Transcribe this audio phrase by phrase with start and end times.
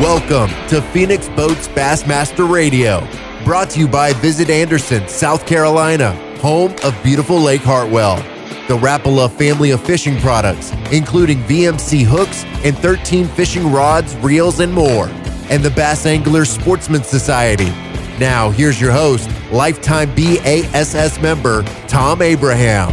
[0.00, 3.00] Welcome to Phoenix Boats Bassmaster Radio,
[3.46, 8.16] brought to you by Visit Anderson, South Carolina, home of beautiful Lake Hartwell.
[8.68, 14.70] The Rapala family of fishing products, including VMC hooks and 13 fishing rods, reels, and
[14.70, 15.08] more.
[15.48, 17.70] And the Bass Angler Sportsman Society.
[18.20, 22.92] Now, here's your host, lifetime BASS member, Thom Abraham.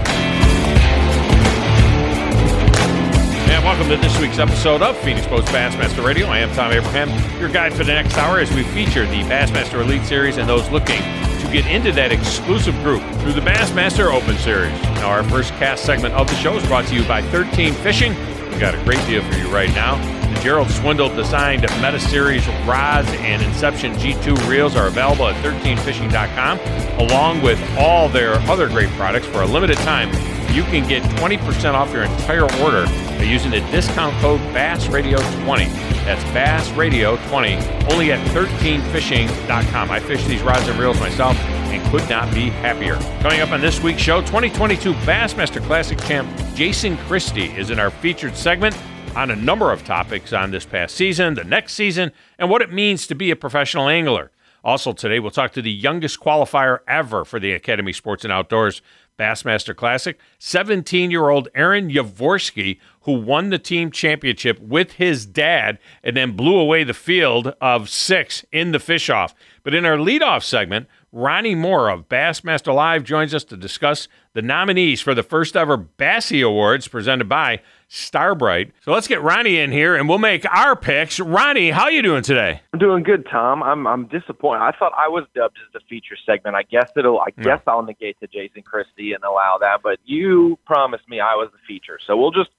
[3.84, 6.28] Welcome to this week's episode of Phoenix Boats Bassmaster Radio.
[6.28, 9.82] I am Thom Abraham, your guide for the next hour as we feature the Bassmaster
[9.82, 14.38] Elite Series and those looking to get into that exclusive group through the Bassmaster Open
[14.38, 14.72] Series.
[14.84, 18.16] Now, our first cast segment of the show is brought to you by 13 Fishing.
[18.50, 19.98] We've got a great deal for you right now.
[20.34, 26.58] The Gerald Swindle designed Meta Series rods and Inception G2 reels are available at 13fishing.com,
[27.02, 30.08] along with all their other great products for a limited time.
[30.54, 32.86] You can get 20% off your entire order
[33.24, 35.72] by using the discount code BassRadio20.
[36.04, 39.92] That's BassRadio20, only at 13fishing.com.
[39.92, 42.96] I fish these rods and reels myself and could not be happier.
[43.22, 47.90] Coming up on this week's show, 2022 Bassmaster Classic champ Jason Christie is in our
[47.90, 48.78] featured segment
[49.16, 52.74] on a number of topics on this past season, the next season, and what it
[52.74, 54.32] means to be a professional angler.
[54.66, 58.82] Also, today we'll talk to the youngest qualifier ever for the Academy Sports and Outdoors
[59.18, 65.78] Bassmaster Classic, 17 year old Aaron Yavorsky, who won the team championship with his dad
[66.04, 69.36] and then blew away the field of six in the fish off.
[69.64, 74.42] But in our leadoff segment, Ronnie Moore of Bassmaster Live joins us to discuss the
[74.42, 78.72] nominees for the first ever Bassie Awards presented by Starbright.
[78.82, 81.20] So let's get Ronnie in here and we'll make our picks.
[81.20, 82.62] Ronnie, how you doing today?
[82.74, 83.62] I'm doing good, Thom.
[83.62, 84.64] I'm I'm disappointed.
[84.64, 86.56] I thought I was dubbed as the feature segment.
[86.56, 90.58] I guess it'll I guess I'll negate to Jason Christie and allow that, but you
[90.66, 92.00] promised me I was the feature.
[92.08, 92.50] So we'll just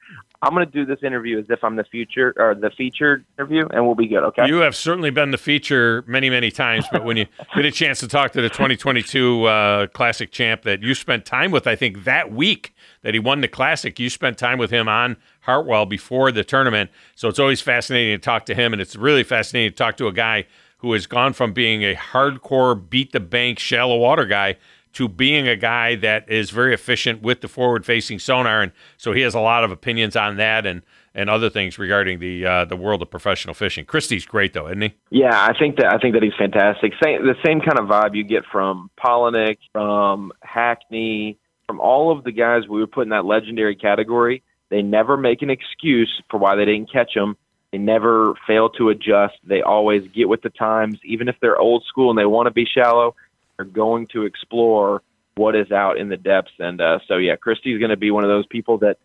[0.44, 3.66] I'm going to do this interview as if I'm the future or the featured interview,
[3.72, 4.22] and we'll be good.
[4.24, 4.46] Okay.
[4.46, 8.00] You have certainly been the feature many, many times, but when you get a chance
[8.00, 12.04] to talk to the 2022 uh, Classic champ that you spent time with, I think
[12.04, 16.30] that week that he won the Classic, you spent time with him on Hartwell before
[16.30, 16.90] the tournament.
[17.14, 20.08] So it's always fascinating to talk to him, and it's really fascinating to talk to
[20.08, 20.46] a guy
[20.78, 24.56] who has gone from being a hardcore beat the bank shallow water guy
[24.94, 28.62] to being a guy that is very efficient with the forward facing sonar.
[28.62, 30.82] And so he has a lot of opinions on that and,
[31.14, 33.84] and other things regarding the uh, the world of professional fishing.
[33.84, 34.94] Christie's great though, isn't he?
[35.10, 36.92] Yeah, I think that I think that he's fantastic.
[37.02, 42.24] Same, the same kind of vibe you get from Palaniuk, from Hackney, from all of
[42.24, 44.42] the guys we would put in that legendary category.
[44.70, 47.36] They never make an excuse for why they didn't catch them.
[47.70, 49.34] They never fail to adjust.
[49.44, 52.52] They always get with the times, even if they're old school and they want to
[52.52, 53.16] be shallow
[53.58, 55.02] are going to explore
[55.36, 56.52] what is out in the depths.
[56.58, 58.98] And uh, so, yeah, Christie's going to be one of those people that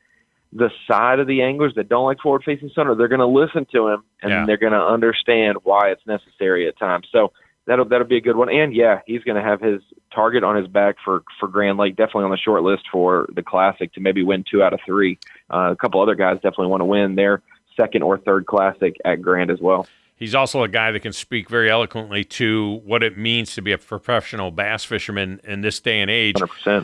[0.51, 3.67] the side of the anglers that don't like forward facing sonar, they're going to listen
[3.71, 4.45] to him and yeah.
[4.45, 7.07] they're going to understand why it's necessary at times.
[7.11, 7.31] So
[7.67, 8.49] that'll that'll be a good one.
[8.49, 9.81] And yeah, he's going to have his
[10.13, 13.43] target on his back for for Grand Lake, definitely on the short list for the
[13.43, 15.19] Classic to maybe win two out of three.
[15.53, 17.41] Uh, a couple other guys definitely want to win their
[17.79, 19.87] second or third Classic at Grand as well.
[20.19, 23.71] He's also a guy that can speak very eloquently to what it means to be
[23.71, 26.35] a professional bass fisherman in this day and age.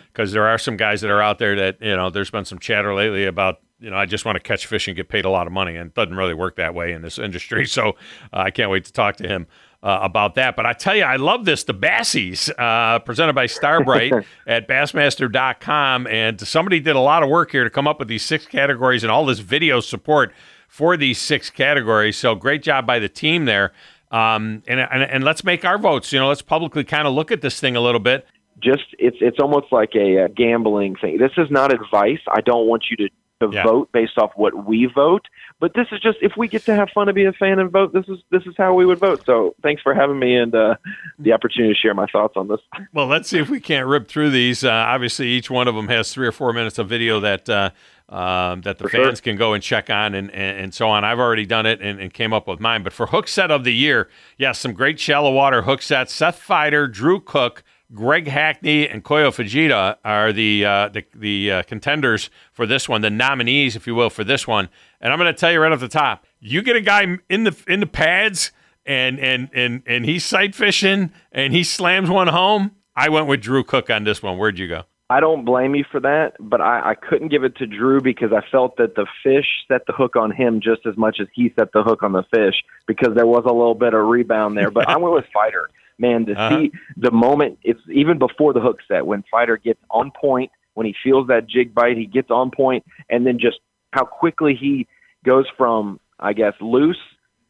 [0.08, 2.60] Because there are some guys that are out there that, you know, there's been some
[2.60, 5.30] chatter lately about, you know, I just want to catch fish and get paid a
[5.30, 5.76] lot of money.
[5.76, 7.66] And it doesn't really work that way in this industry.
[7.76, 7.90] So
[8.32, 9.48] uh, I can't wait to talk to him.
[9.84, 10.56] Uh, about that.
[10.56, 11.64] But I tell you, I love this.
[11.64, 14.12] The Bassies, uh, presented by Starbright
[14.48, 16.08] at Bassmaster.com.
[16.08, 19.04] And somebody did a lot of work here to come up with these six categories
[19.04, 20.34] and all this video support
[20.68, 22.18] for these six categories.
[22.18, 23.72] So great job by the team there.
[24.12, 26.14] Um, and, and, and let's make our votes.
[26.14, 28.28] You know, let's publicly kind of look at this thing a little bit.
[28.64, 31.18] Just it's it's almost like a, a gambling thing.
[31.18, 32.22] This is not advice.
[32.30, 33.10] I don't want you to,
[33.42, 33.64] to yeah.
[33.64, 35.28] vote based off what we vote.
[35.60, 37.70] But this is just if we get to have fun to be a fan and
[37.70, 39.26] vote, this is this is how we would vote.
[39.26, 40.76] So thanks for having me and uh,
[41.20, 42.60] the opportunity to share my thoughts on this.
[42.94, 44.64] Well, let's see if we can't rip through these.
[44.64, 47.72] Uh, obviously, each one of them has three or four minutes of video that uh,
[48.10, 49.24] um, that the for fans sure.
[49.24, 51.04] can go and check on and, and, and, so on.
[51.04, 52.84] I've already done it and, and, came up with mine.
[52.84, 56.14] But for hook set of the year, yes, yeah, some great shallow water hook sets.
[56.14, 57.64] Seth Feider, Drew Cook,
[57.94, 63.02] Greg Hackney, and Kyoya Fujita are the uh, the, the uh, contenders for this one,
[63.02, 64.70] the nominees, if you will, for this one.
[65.02, 67.44] And I'm going to tell you right off the top, you get a guy in
[67.44, 68.52] the in the pads
[68.86, 72.72] and and and and he's sight fishing and he slams one home.
[72.96, 74.38] I went with Drew Cook on this one.
[74.38, 74.84] Where'd you go?
[75.10, 78.32] I don't blame you for that, but I, I couldn't give it to Drew because
[78.34, 81.54] I felt that the fish set the hook on him just as much as he
[81.58, 82.56] set the hook on the fish
[82.88, 84.72] because there was a little bit of rebound there.
[84.72, 85.66] But I went with Feider.
[85.98, 86.50] Man, to uh-huh.
[86.50, 90.86] see the moment, it's even before the hook set when Feider gets on point, when
[90.86, 93.60] he feels that jig bite, he gets on point, and then just
[93.94, 94.88] how quickly he
[95.24, 97.00] goes from, I guess, loose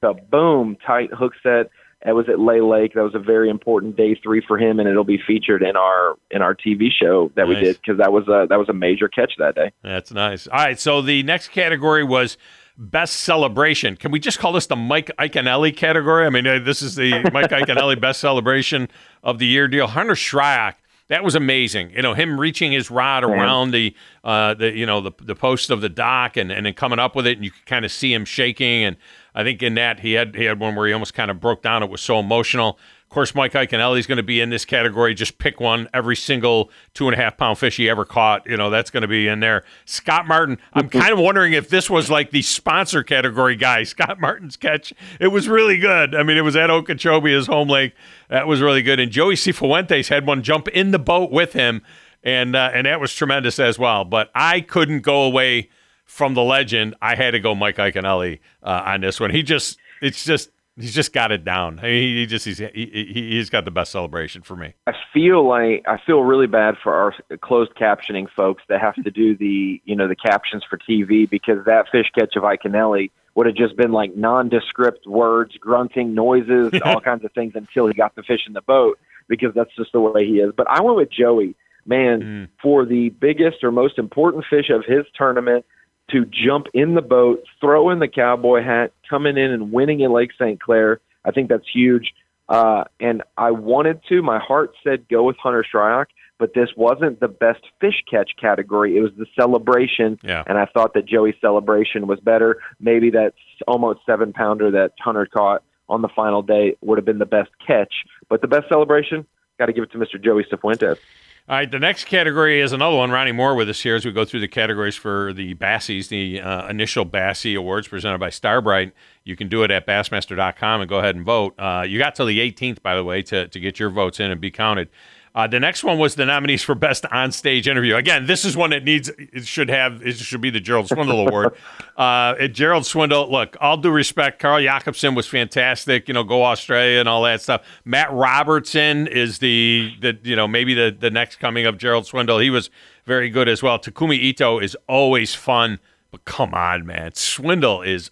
[0.03, 1.71] to boom, tight hook set.
[2.05, 2.93] That was at Lay Lake.
[2.93, 6.15] That was a very important day three for him, and it'll be featured in our
[6.29, 7.55] in our TV show that nice.
[7.55, 9.71] we did because that was a that was a major catch that day.
[9.81, 10.45] That's nice.
[10.45, 12.37] All right, so the next category was
[12.77, 13.95] best celebration.
[13.97, 16.27] Can we just call this the Mike Iaconelli category?
[16.27, 18.87] I mean, uh, this is the Mike Iaconelli best celebration
[19.23, 19.87] of the year deal.
[19.87, 20.75] Hunter Shryock
[21.07, 21.91] that was amazing.
[21.91, 25.69] You know, him reaching his rod around the, uh, the you know, the the post
[25.69, 27.91] of the dock and and then coming up with it, and you could kind of
[27.91, 28.83] see him shaking.
[28.83, 28.97] And
[29.35, 31.61] I think in that he had he had one where he almost kind of broke
[31.61, 31.83] down.
[31.83, 35.13] It was so emotional Of course, Mike Iaconelli is going to be in this category.
[35.13, 35.87] Just pick one.
[35.93, 39.01] Every single two and a half pound fish he ever caught, you know, that's going
[39.01, 39.63] to be in there.
[39.85, 43.83] Scott Martin, I'm kind of wondering if this was like the sponsor category guy.
[43.83, 46.15] Scott Martin's catch, it was really good.
[46.15, 47.93] I mean, it was at Okeechobee, his home lake.
[48.29, 48.99] That was really good.
[48.99, 51.83] And Joey Cifuentes had one jump in the boat with him,
[52.23, 54.03] and uh, and that was tremendous as well.
[54.03, 55.69] But I couldn't go away
[56.05, 56.95] from the legend.
[57.01, 59.31] I had to go Mike Iaconelli uh, on this one.
[59.31, 61.77] He just, it's just He's just got it down.
[61.77, 64.73] He, he just he's he, he's got the best celebration for me.
[64.87, 69.09] I feel like I feel really bad for our closed captioning folks that have to
[69.09, 73.45] do the you know the captions for TV because that fish catch of Iaconelli would
[73.45, 78.13] have just been like nondescript words, grunting noises, all kinds of things until he got
[78.15, 78.99] the fish in the boat
[79.29, 80.51] because that's just the way he is.
[80.55, 81.55] But I went with Joey,
[81.85, 82.47] man, mm.
[82.61, 85.65] for the biggest or most important fish of his tournament
[86.11, 90.11] to jump in the boat, throw in the cowboy hat, coming in and winning in
[90.11, 90.59] Lake St.
[90.59, 90.99] Clair.
[91.23, 92.13] I think that's huge.
[92.47, 94.21] Uh, and I wanted to.
[94.21, 96.05] My heart said go with Hunter Shryock,
[96.37, 98.97] but this wasn't the best fish catch category.
[98.97, 100.43] It was the celebration, yeah.
[100.45, 102.57] and I thought that Joey's celebration was better.
[102.79, 103.33] Maybe that
[103.67, 107.49] almost seven pounder that Hunter caught on the final day would have been the best
[107.65, 107.93] catch,
[108.29, 109.25] but the best celebration
[109.57, 110.23] got to give it to Mr.
[110.23, 110.97] Joey Cifuentes.
[111.47, 113.11] All right, the next category is another one.
[113.11, 116.41] Ronnie Moore with us here as we go through the categories for the Bassies, the
[116.41, 118.93] uh, initial Bassie Awards presented by Starbright.
[119.23, 121.53] You can do it at Bassmaster.com and go ahead and vote.
[121.59, 124.31] Uh, you got till the 18th, by the way, to, to get your votes in
[124.31, 124.89] and be counted.
[125.35, 127.97] Uh, the next one was the nominees for best on-stage interview.
[127.97, 131.27] Again, this is one that needs it should have it should be the Gerald Swindle
[131.27, 131.55] Award.
[131.95, 136.09] Uh, Gerald Swindle, look, all due respect, Carl Jocumsen was fantastic.
[136.09, 137.61] You know, go Australia and all that stuff.
[137.85, 142.39] Matt Robertson is the the you know maybe the the next coming of Gerald Swindle.
[142.39, 142.69] He was
[143.05, 143.79] very good as well.
[143.79, 145.79] Takumi Ito is always fun.
[146.11, 147.13] But come on, man.
[147.13, 148.11] Swindle is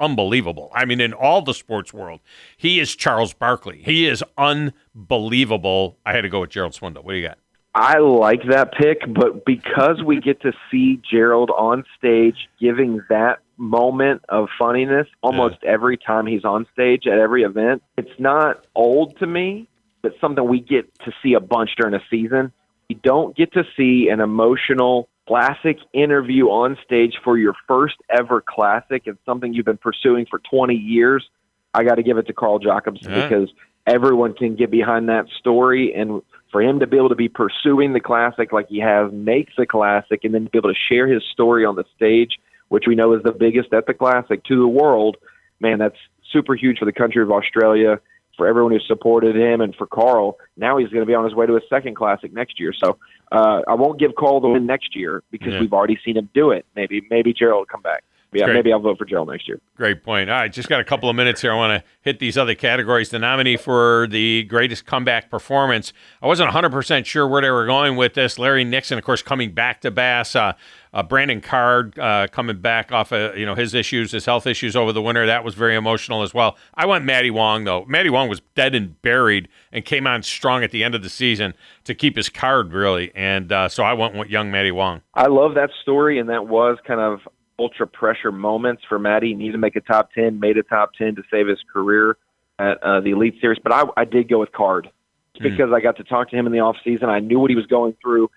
[0.00, 0.70] unbelievable.
[0.74, 2.20] I mean, in all the sports world,
[2.56, 3.82] he is Charles Barkley.
[3.84, 5.98] He is unbelievable.
[6.04, 7.02] I had to go with Gerald Swindle.
[7.02, 7.38] What do you got?
[7.74, 13.38] I like that pick, but because we get to see Gerald on stage giving that
[13.56, 15.70] moment of funniness almost yeah.
[15.70, 19.68] every time he's on stage at every event, it's not old to me,
[20.02, 22.52] but something we get to see a bunch during a season.
[22.88, 28.40] We don't get to see an emotional classic interview on stage for your first ever
[28.40, 31.28] classic and something you've been pursuing for 20 years,
[31.74, 33.28] I got to give it to Carl Jocumsen yeah.
[33.28, 33.50] because
[33.86, 35.94] everyone can get behind that story.
[35.94, 39.52] And for him to be able to be pursuing the classic like he has makes
[39.58, 42.38] a classic and then to be able to share his story on the stage,
[42.68, 45.18] which we know is the biggest at the classic to the world,
[45.60, 45.98] man, that's
[46.32, 48.00] super huge for the country of Australia
[48.38, 50.38] for everyone who supported him and for Carl.
[50.56, 52.72] Now he's going to be on his way to a second classic next year.
[52.72, 52.96] So
[53.30, 55.60] uh, I won't give Carl the win next year because yeah.
[55.60, 56.64] we've already seen him do it.
[56.74, 58.04] Maybe maybe Gerald will come back.
[58.32, 58.54] Yeah, Great.
[58.54, 59.58] maybe I'll vote for Gerald next year.
[59.76, 60.28] Great point.
[60.28, 61.50] All right, just got a couple of minutes here.
[61.52, 63.08] I want to hit these other categories.
[63.08, 65.94] The nominee for the greatest comeback performance.
[66.20, 68.38] I wasn't 100% sure where they were going with this.
[68.38, 70.36] Larry Nixon, of course, coming back to Bass.
[70.36, 70.52] Uh,
[70.92, 74.76] uh, Brandon Card uh, coming back off of you know his issues, his health issues
[74.76, 75.26] over the winter.
[75.26, 76.56] That was very emotional as well.
[76.74, 77.84] I went Matty Wong though.
[77.86, 81.08] Matty Wong was dead and buried and came on strong at the end of the
[81.10, 85.02] season to keep his card really, and uh, so I went with young Matty Wong.
[85.14, 87.20] I love that story, and that was kind of
[87.58, 89.28] ultra pressure moments for Matty.
[89.28, 92.16] He needed to make a top ten, made a top ten to save his career
[92.58, 93.58] at uh, the Elite Series.
[93.62, 94.90] But I, I did go with Card
[95.36, 95.42] mm.
[95.42, 97.08] because I got to talk to him in the off season.
[97.08, 98.30] I knew what he was going through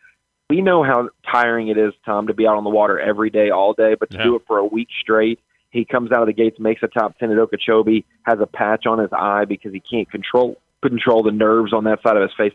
[0.51, 3.51] we know how tiring it is, Thom, to be out on the water every day,
[3.51, 4.23] all day, but to yeah.
[4.25, 5.39] do it for a week straight.
[5.69, 8.85] He comes out of the gates, makes a top ten at Okeechobee, has a patch
[8.85, 12.31] on his eye because he can't control control the nerves on that side of his
[12.35, 12.51] face.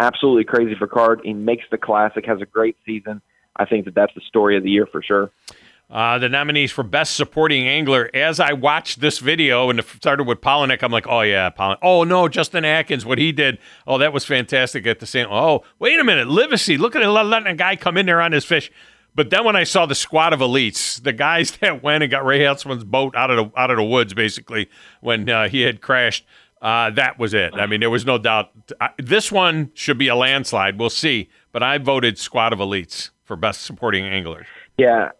[0.00, 1.20] Absolutely crazy for Card.
[1.22, 3.22] He makes the classic, has a great season.
[3.54, 5.30] I think that that's the story of the year for sure.
[5.88, 8.10] Uh, the nominees for Best Supporting Angler.
[8.12, 11.78] As I watched this video and it started with Palaniuk, I'm like, oh, yeah, Palaniuk.
[11.80, 13.58] Oh, no, Justin Atkins, what he did.
[13.86, 15.28] Oh, that was fantastic at the same.
[15.30, 16.26] Oh, wait a minute.
[16.26, 18.70] Livesey, look at it, letting a guy come in there on his fish.
[19.14, 22.24] But then when I saw the squad of elites, the guys that went and got
[22.24, 24.68] Ray Hanselman's boat out of the, out of the woods, basically,
[25.00, 26.26] when uh, he had crashed,
[26.62, 27.54] uh, that was it.
[27.54, 28.50] I mean, there was no doubt.
[28.98, 30.80] this one should be a landslide.
[30.80, 31.28] We'll see.
[31.52, 34.46] But I voted squad of elites for Best Supporting angler.
[34.76, 35.10] Yeah,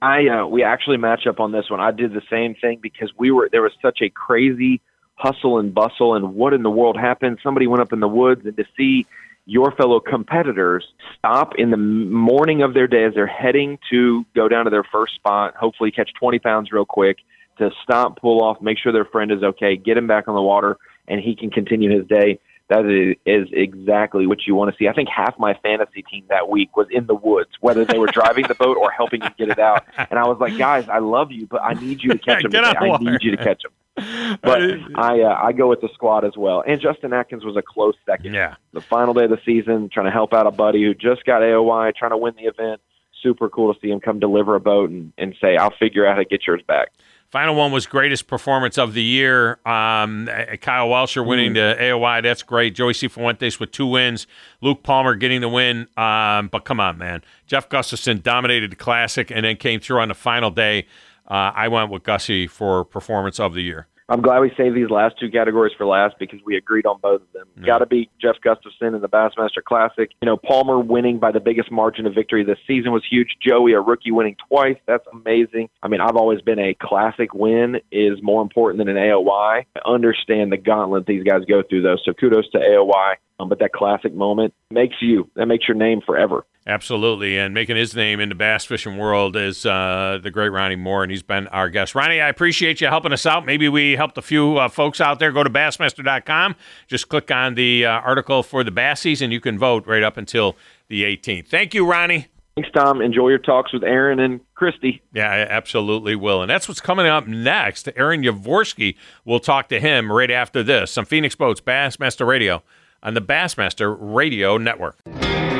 [0.00, 1.80] I uh, we actually match up on this one.
[1.80, 4.80] I did the same thing because we were there was such a crazy
[5.16, 7.38] hustle and bustle and what in the world happened?
[7.42, 9.06] Somebody went up in the woods and to see
[9.46, 10.86] your fellow competitors
[11.18, 14.84] stop in the morning of their day as they're heading to go down to their
[14.84, 17.18] first spot, hopefully catch 20 pounds real quick,
[17.58, 20.42] to stop, pull off, make sure their friend is okay, get him back on the
[20.42, 22.40] water, and he can continue his day.
[22.68, 22.86] That
[23.26, 24.88] is exactly what you want to see.
[24.88, 28.06] I think half my fantasy team that week was in the woods, whether they were
[28.06, 29.84] driving the boat or helping him get it out.
[29.98, 32.42] And I was like, guys, I love you, but I need you to catch.
[32.42, 32.60] Today.
[32.60, 34.38] I need you to catch them.
[34.42, 34.62] But
[34.94, 36.64] I uh, I go with the squad as well.
[36.66, 38.32] And Justin Atkins was a close second.
[38.32, 38.56] Yeah.
[38.72, 41.42] The final day of the season, trying to help out a buddy who just got
[41.42, 42.80] AOY, trying to win the event.
[43.22, 46.12] Super cool to see him come deliver a boat and, and say, I'll figure out
[46.14, 46.92] how to get yours back.
[47.30, 49.58] Final one was greatest performance of the year.
[49.66, 50.28] Um,
[50.60, 51.54] Kyle Welcher winning mm.
[51.54, 52.22] the AOY.
[52.22, 52.74] That's great.
[52.76, 54.28] Joey Cifuentes with two wins.
[54.60, 55.88] Luke Palmer getting the win.
[55.96, 57.22] Um, but come on, man.
[57.46, 60.86] Jeff Gustafson dominated the Classic and then came through on the final day.
[61.28, 63.88] Uh, I went with Gussie for performance of the year.
[64.08, 67.22] I'm glad we saved these last two categories for last because we agreed on both
[67.22, 67.48] of them.
[67.56, 67.66] Yeah.
[67.66, 70.10] Got to be Jeff Gustafson in the Bassmaster Classic.
[70.20, 73.36] You know, Palmer winning by the biggest margin of victory this season was huge.
[73.40, 74.76] Joey, a rookie, winning twice.
[74.86, 75.70] That's amazing.
[75.82, 79.64] I mean, I've always been a classic win is more important than an AOY.
[79.74, 81.96] I understand the gauntlet these guys go through, though.
[82.04, 83.14] So kudos to AOY.
[83.40, 86.46] Um, but that classic moment makes you, that makes your name forever.
[86.66, 90.76] Absolutely, and making his name in the bass fishing world is uh, the great Ronnie
[90.76, 91.94] Moore, and he's been our guest.
[91.94, 93.44] Ronnie, I appreciate you helping us out.
[93.44, 95.30] Maybe we helped a few uh, folks out there.
[95.30, 96.56] Go to Bassmaster.com.
[96.86, 99.30] Just click on the uh, article for the bass season.
[99.30, 100.56] You can vote right up until
[100.88, 101.48] the 18th.
[101.48, 102.28] Thank you, Ronnie.
[102.54, 103.02] Thanks, Thom.
[103.02, 105.02] Enjoy your talks with Aaron and Christie.
[105.12, 106.40] Yeah, I absolutely will.
[106.40, 107.90] And that's what's coming up next.
[107.94, 112.62] Aaron Yavorsky will talk to him right after this on Phoenix Boats Bassmaster Radio
[113.02, 114.96] on the Bassmaster Radio Network.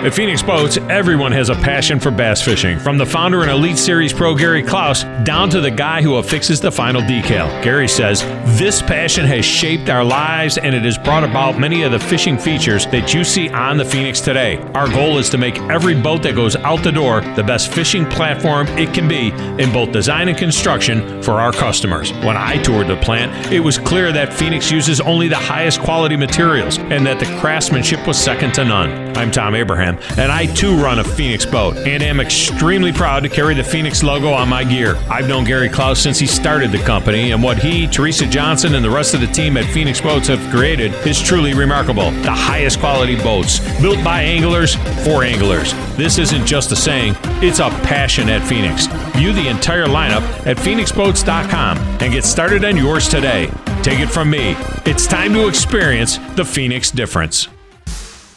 [0.04, 3.78] At Phoenix Boats, everyone has a passion for bass fishing, from the founder and Elite
[3.78, 7.49] Series pro Gary Clouse down to the guy who affixes the final decal.
[7.62, 8.20] Gary says,
[8.58, 12.37] This passion has shaped our lives and it has brought about many of the fishing
[12.37, 14.58] features that you see on the Phoenix today.
[14.75, 18.04] Our goal is to make every boat that goes out the door the best fishing
[18.04, 22.12] platform it can be in both design and construction for our customers.
[22.12, 26.18] When I toured the plant, it was clear that Phoenix uses only the highest quality
[26.18, 29.16] materials and that the craftsmanship was second to none.
[29.16, 33.28] I'm Thom Abraham and I too run a Phoenix boat and am extremely proud to
[33.28, 34.96] carry the Phoenix logo on my gear.
[35.10, 38.84] I've known Gary Clouse since he started the company, and what he, Teresa Johnson, and
[38.84, 42.10] the rest of the team at Phoenix Boats have created is truly remarkable.
[42.22, 44.74] The highest quality boats, built by anglers
[45.04, 45.72] for anglers.
[45.96, 48.86] This isn't just a saying, it's a passion at Phoenix.
[49.16, 53.50] View the entire lineup at phoenixboats.com and get started on yours today.
[53.82, 54.56] Take it from me.
[54.86, 57.48] It's time to experience the Phoenix difference.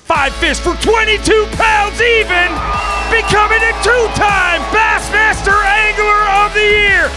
[0.08, 2.48] Five fish for 22 pounds even,
[3.12, 7.10] becoming a two-time Bassmaster Angler of the Year.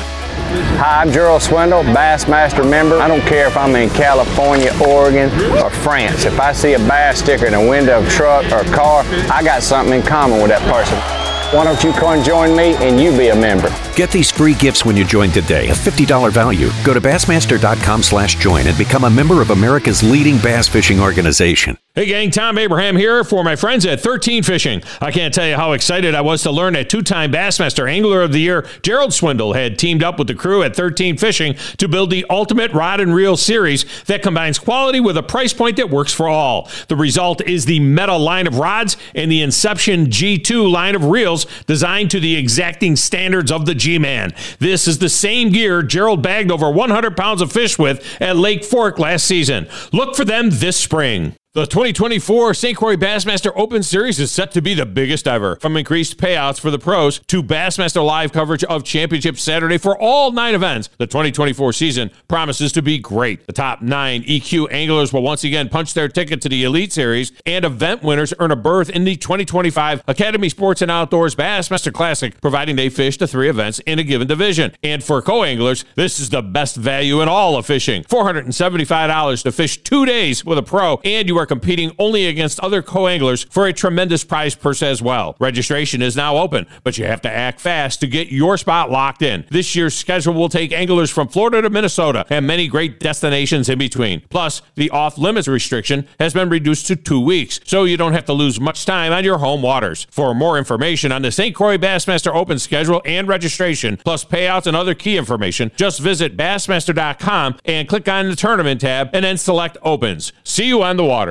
[0.77, 2.99] Hi, I'm Gerald Swindle, Bassmaster member.
[2.99, 6.25] I don't care if I'm in California, Oregon, or France.
[6.25, 9.45] If I see a bass sticker in a window of a truck or car, I
[9.45, 11.30] got something in common with that person.
[11.53, 13.71] Why don't you come and join me and you be a member?
[13.97, 16.71] Get these free gifts when you join today, a $50 value.
[16.85, 21.77] Go to Bassmaster.com slash join and become a member of America's leading bass fishing organization.
[21.97, 24.81] Hey gang, Thom Abraham here for my friends at 13 Fishing.
[25.01, 28.31] I can't tell you how excited I was to learn that two-time Bassmaster Angler of
[28.31, 32.11] the Year, Gerald Swindle, had teamed up with the crew at 13 Fishing to build
[32.11, 36.13] the ultimate rod and reel series that combines quality with a price point that works
[36.13, 36.71] for all.
[36.87, 41.40] The result is the Meta line of rods and the Inception G2 line of reels
[41.67, 44.33] designed to the exacting standards of the G-Man.
[44.59, 48.65] This is the same gear Gerald bagged over 100 pounds of fish with at Lake
[48.65, 49.69] Fork last season.
[49.93, 51.35] Look for them this spring.
[51.53, 52.79] The 2024 St.
[52.79, 55.57] Croix Bassmaster Open Series is set to be the biggest ever.
[55.57, 60.31] From increased payouts for the pros to Bassmaster live coverage of Championship Saturday for all
[60.31, 63.49] nine events, the 2024 season promises to be great.
[63.49, 67.33] The top nine EQ anglers will once again punch their ticket to the Elite Series,
[67.45, 72.41] and event winners earn a berth in the 2025 Academy Sports and Outdoors Bassmaster Classic,
[72.41, 74.71] providing they fish the three events in a given division.
[74.85, 79.51] And for co anglers, this is the best value in all of fishing $475 to
[79.51, 83.67] fish two days with a pro, and you are competing only against other co-anglers for
[83.67, 85.35] a tremendous prize purse as well.
[85.41, 89.23] Registration is now open, but you have to act fast to get your spot locked
[89.23, 89.45] in.
[89.51, 93.79] This year's schedule will take anglers from Florida to Minnesota and many great destinations in
[93.79, 94.23] between.
[94.29, 98.33] Plus, the off-limits restriction has been reduced to two weeks, so you don't have to
[98.33, 100.07] lose much time on your home waters.
[100.11, 101.55] For more information on the St.
[101.55, 107.59] Croix Bassmaster Open schedule and registration, plus payouts and other key information, just visit Bassmaster.com
[107.65, 110.33] and click on the tournament tab and then select Opens.
[110.45, 111.30] See you on the water.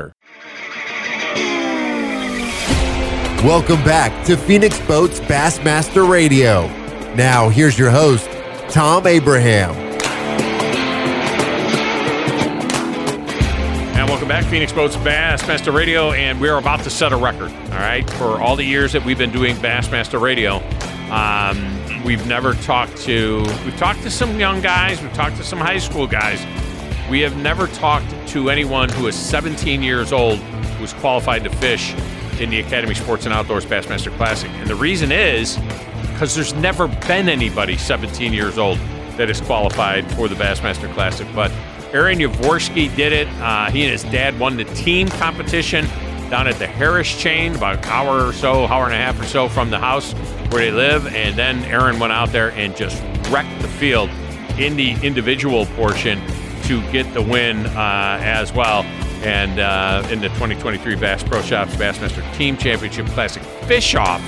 [3.44, 6.68] Welcome back to Phoenix Boats Bassmaster Radio.
[7.16, 8.30] Now, here's your host,
[8.68, 9.72] Thom Abraham.
[13.96, 17.50] And welcome back, Phoenix Boats Bassmaster Radio, and we're about to set a record.
[17.72, 20.58] All right, for all the years that we've been doing Bassmaster Radio,
[21.10, 23.38] um, we've never talked to.
[23.64, 25.02] We've talked to some young guys.
[25.02, 26.46] We've talked to some high school guys.
[27.10, 31.50] We have never talked to anyone who is 17 years old who is qualified to
[31.50, 31.96] fish
[32.40, 34.50] in the Academy Sports and Outdoors Bassmaster Classic.
[34.52, 35.58] And the reason is
[36.12, 38.78] because there's never been anybody 17 years old
[39.18, 41.28] that is qualified for the Bassmaster Classic.
[41.34, 41.52] But
[41.94, 43.28] Aaron Yavorsky did it.
[43.40, 45.86] Uh, he and his dad won the team competition
[46.30, 49.24] down at the Harris Chain, about an hour or so, hour and a half or
[49.24, 50.14] so from the house
[50.52, 51.08] where they live.
[51.08, 54.10] And then Aaron went out there and just wrecked the field
[54.58, 56.22] in the individual portion
[56.64, 58.84] to get the win uh, as well
[59.24, 64.22] and uh, in the 2023 Bass Pro Shops Bassmaster Team Championship Classic Fish Off.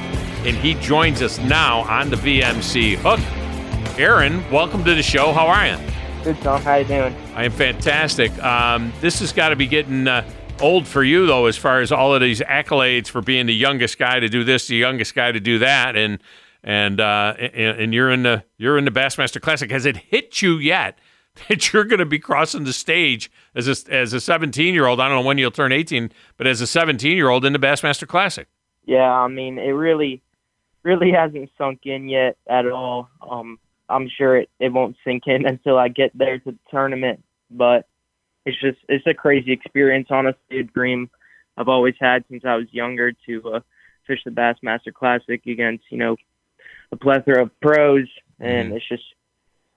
[0.46, 3.20] And he joins us now on the VMC hook.
[4.00, 5.32] Aaron, welcome to the show.
[5.32, 5.78] How are you?
[6.24, 6.62] Good, Thom.
[6.62, 7.16] How you doing?
[7.36, 8.32] I am fantastic.
[8.44, 10.28] Um, this has got to be getting uh,
[10.60, 13.98] old for you, though, as far as all of these accolades for being the youngest
[13.98, 16.20] guy to do this, the youngest guy to do that, and
[16.64, 19.72] and uh, and, and you're in the you're in the Bassmaster Classic.
[19.72, 21.00] Has it hit you yet?
[21.50, 25.00] that you're going to be crossing the stage as a, as a 17 year old.
[25.00, 27.60] I don't know when you'll turn 18, but as a 17 year old in the
[27.60, 28.48] Bassmaster Classic.
[28.86, 30.22] Yeah, I mean, it really,
[30.84, 33.10] really hasn't sunk in yet at all.
[33.28, 37.24] Um, I'm sure it, it won't sink in until I get there to the tournament,
[37.50, 37.88] but
[38.46, 40.08] it's just, it's a crazy experience.
[40.10, 41.10] Honestly, a dream
[41.58, 43.60] I've always had since I was younger to uh,
[44.08, 46.16] fish the Bassmaster Classic against, you know,
[46.92, 48.08] a plethora of pros.
[48.40, 48.78] And mm-hmm.
[48.78, 49.04] it's just,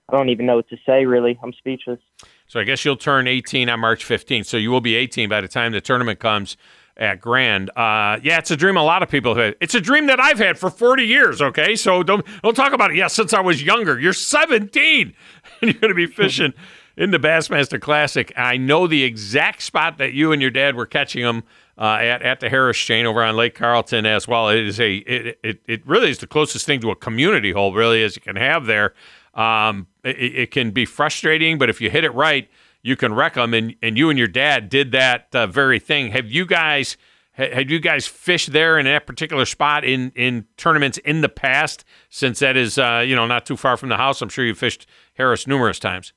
[0.09, 1.39] I don't even know what to say, really.
[1.43, 2.01] I'm speechless.
[2.47, 4.47] So I guess you'll turn 18 on March 15th.
[4.47, 6.57] So you will be 18 by the time the tournament comes
[6.97, 7.71] at Grand.
[7.71, 9.57] Uh, yeah, it's a dream a lot of people have had.
[9.61, 11.75] It's a dream that I've had for 40 years, okay?
[11.75, 12.97] So don't, don't talk about it.
[12.97, 13.99] Yeah, since I was younger.
[13.99, 15.15] You're 17
[15.61, 16.53] and you're going to be fishing
[16.97, 18.33] in the Bassmaster Classic.
[18.37, 21.45] I know the exact spot that you and your dad were catching them
[21.77, 24.49] uh, at, at the Harris Chain over on Lake Carlton as well.
[24.49, 27.75] It is a it, it, it really is the closest thing to a community hole,
[27.75, 28.95] really, as you can have there.
[29.35, 32.49] Um, it, it, can be frustrating, but if you hit it right,
[32.83, 33.55] you can wreck them.
[33.55, 36.13] And, and you and your dad did that uh, very thing.
[36.13, 36.97] Have you guys
[37.37, 41.85] have you guys fished there in that particular spot in, in tournaments in the past?
[42.09, 44.55] Since that is uh, you know not too far from the house, I'm sure you
[44.55, 46.13] fished Harris numerous times.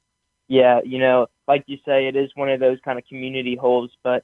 [0.47, 3.91] Yeah, you know, like you say, it is one of those kind of community holes,
[4.03, 4.23] but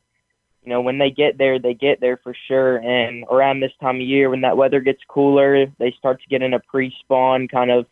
[0.63, 2.77] you know, when they get there, they get there for sure.
[2.77, 6.41] And around this time of year, when that weather gets cooler, they start to get
[6.41, 7.85] in a pre-spawn kind of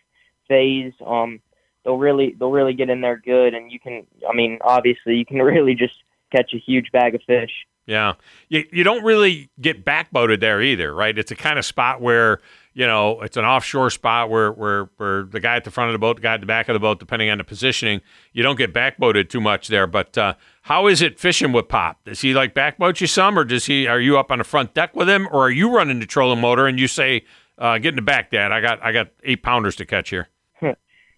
[0.47, 1.41] phase, um,
[1.83, 4.05] they'll really they'll really get in there good, and you can.
[4.29, 7.51] I mean, obviously, you can really just catch a huge bag of fish.
[7.87, 8.13] Yeah,
[8.47, 11.17] you you don't really get backboated there either, right?
[11.17, 12.39] It's a kind of spot where
[12.73, 15.93] you know it's an offshore spot where where where the guy at the front of
[15.93, 18.01] the boat, the guy at the back of the boat, depending on the positioning,
[18.33, 19.87] you don't get backboated too much there.
[19.87, 22.03] But uh, how is it fishing with Pop?
[22.05, 23.87] Does he like backboat you some, or does he?
[23.87, 26.39] Are you up on the front deck with him, or are you running the trolling
[26.39, 27.25] motor and you say,
[27.57, 28.51] uh, "Get in the back, Dad.
[28.51, 30.29] I got I got eight pounders to catch here."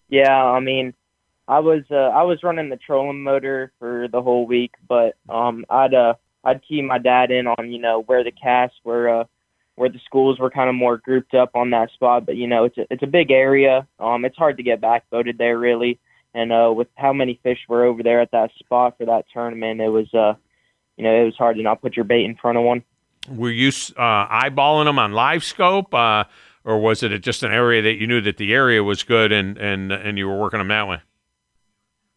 [0.09, 0.93] Yeah, I mean,
[1.47, 5.65] I was uh, I was running the trolling motor for the whole week, but um,
[5.69, 6.13] I'd uh,
[6.43, 9.23] I'd key my dad in on you know where the casts were, uh,
[9.75, 12.25] where the schools were kind of more grouped up on that spot.
[12.25, 13.87] But you know, it's a, it's a big area.
[13.99, 15.99] Um, it's hard to get backboated there really,
[16.33, 19.81] and uh, with how many fish were over there at that spot for that tournament,
[19.81, 20.35] it was uh,
[20.97, 22.83] you know, it was hard to not put your bait in front of one.
[23.29, 25.93] Were you uh, eyeballing them on live scope?
[25.93, 26.25] Uh,
[26.65, 29.57] or was it just an area that you knew that the area was good and
[29.57, 31.01] and and you were working them that way?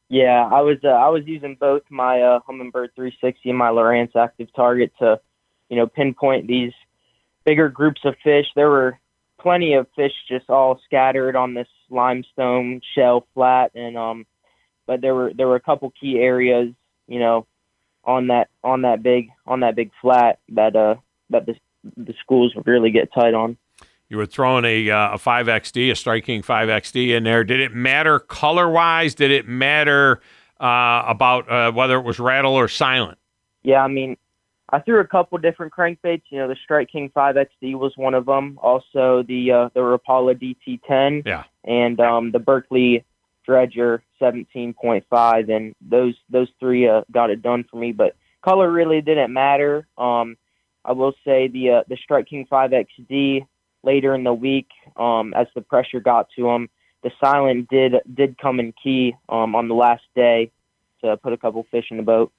[0.08, 4.14] Yeah, I was uh, I was using both my uh, Humminbird 360 and my Lowrance
[4.14, 5.20] Active Target to,
[5.68, 6.72] you know, pinpoint these
[7.44, 8.46] bigger groups of fish.
[8.54, 8.98] There were
[9.40, 14.26] plenty of fish just all scattered on this limestone shell flat, and um,
[14.86, 16.72] but there were there were a couple key areas,
[17.08, 17.48] you know,
[18.04, 20.94] on that on that big on that big flat that uh
[21.30, 21.56] that the
[21.96, 23.56] the schools would really get tight on
[24.08, 27.44] you were throwing a uh, a 5XD, a Strike King 5XD in there.
[27.44, 29.14] Did it matter color wise?
[29.14, 30.20] Did it matter
[30.60, 33.18] uh, about uh, whether it was rattle or silent?
[33.62, 34.16] Yeah, I mean,
[34.70, 36.22] I threw a couple different crankbaits.
[36.30, 38.58] You know, the Strike King 5XD was one of them.
[38.62, 41.26] Also, the uh, the Rapala DT10.
[41.26, 41.44] Yeah.
[41.64, 43.04] And um, the Berkley
[43.44, 47.92] Dredger 17.5, and those those three uh, got it done for me.
[47.92, 49.86] But color really didn't matter.
[49.98, 50.36] Um,
[50.84, 53.46] I will say the uh, the Strike King 5XD
[53.86, 56.68] later in the week um, as the pressure got to him.
[57.02, 60.50] The silent did did come in key um, on the last day
[61.02, 62.32] to put a couple fish in the boat.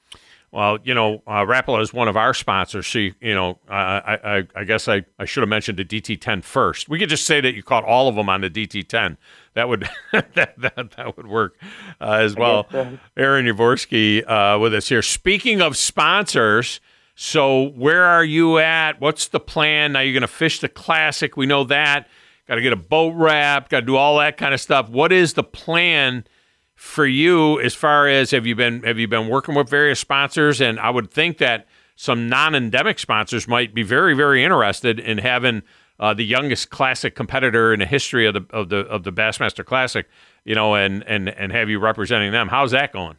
[0.51, 2.87] Well, you know, uh, Rapala is one of our sponsors.
[2.87, 6.41] So, you, you know, I, I, I guess I, I should have mentioned the DT10
[6.41, 6.87] first.
[6.87, 9.17] We could just say that you caught all of them on the DT10.
[9.55, 11.59] That would that, that, that would work
[11.99, 12.65] uh, as well.
[12.71, 12.97] So.
[13.17, 15.01] Aaron Yavorsky uh, with us here.
[15.01, 16.79] Speaking of sponsors,
[17.19, 19.01] so where are you at?
[19.01, 19.93] What's the plan?
[19.93, 21.35] Now you're going to fish the classic.
[21.35, 22.07] We know that.
[22.47, 23.69] Got to get a boat wrap.
[23.69, 24.87] Got to do all that kind of stuff.
[24.87, 26.23] What is the plan?
[26.75, 30.61] for you as far as have you been have you been working with various sponsors
[30.61, 35.63] and I would think that some non-endemic sponsors might be very very interested in having
[35.99, 39.65] uh, the youngest classic competitor in the history of the of the of the Bassmaster
[39.65, 40.07] Classic,
[40.45, 42.49] you know, and and and have you representing them.
[42.49, 43.17] How's that going?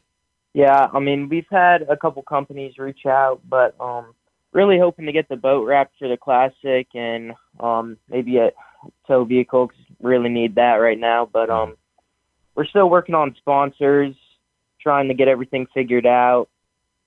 [0.59, 4.13] Yeah, I mean, we've had a couple companies reach out, but um,
[4.53, 8.51] really hoping to get the boat wrapped for the classic and um, maybe a
[9.07, 9.69] tow vehicle.
[9.69, 11.77] Cause really need that right now, but um,
[12.57, 14.17] we're still working on sponsors,
[14.81, 16.49] trying to get everything figured out.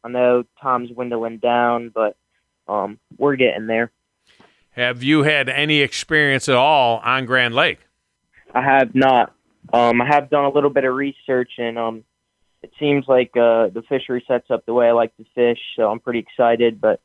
[0.01, 2.15] I know Tom's dwindling down, but
[2.69, 3.91] um, we're getting there.
[4.77, 7.79] Have you had any experience at all on Grand Lake?
[8.53, 9.33] I have not.
[9.73, 12.05] Um, I have done a little bit of research, and um,
[12.63, 15.89] it seems like uh, the fishery sets up the way I like to fish, so
[15.89, 16.79] I'm pretty excited.
[16.79, 17.01] But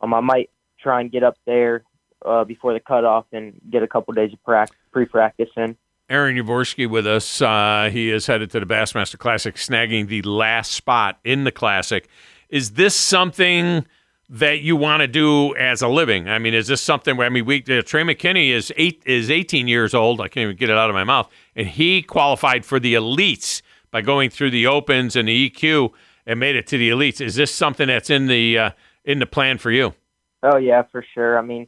[0.00, 1.84] um, I might try and get up there
[2.24, 5.76] uh, before the cutoff and get a couple days of pra- pre-practice in.
[6.08, 7.40] Aaron Yavorsky with us.
[7.40, 12.08] Uh, he is headed to the Bassmaster Classic, snagging the last spot in the Classic.
[12.48, 13.86] Is this something
[14.28, 16.28] that you want to do as a living?
[16.28, 19.30] I mean, is this something where I mean, we uh, Trey McKinney is eight is
[19.30, 20.20] 18 years old.
[20.20, 23.62] I can't even get it out of my mouth, and he qualified for the elites
[23.90, 25.92] by going through the opens and the EQ
[26.26, 27.20] and made it to the elites.
[27.20, 28.70] Is this something that's in the uh,
[29.04, 29.94] in the plan for you?
[30.42, 31.38] Oh yeah, for sure.
[31.38, 31.66] I mean,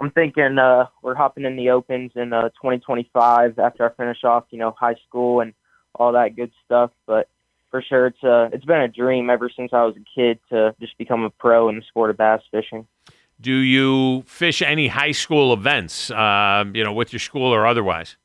[0.00, 4.44] I'm thinking uh, we're hopping in the opens in uh, 2025 after I finish off,
[4.50, 5.54] you know, high school and
[5.94, 6.90] all that good stuff.
[7.06, 7.28] But
[7.70, 10.74] for sure, it's uh, it's been a dream ever since I was a kid to
[10.80, 12.86] just become a pro in the sport of bass fishing.
[13.40, 18.16] Do you fish any high school events, uh, you know, with your school or otherwise?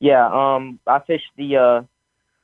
[0.00, 1.82] Yeah, um, I fished the uh,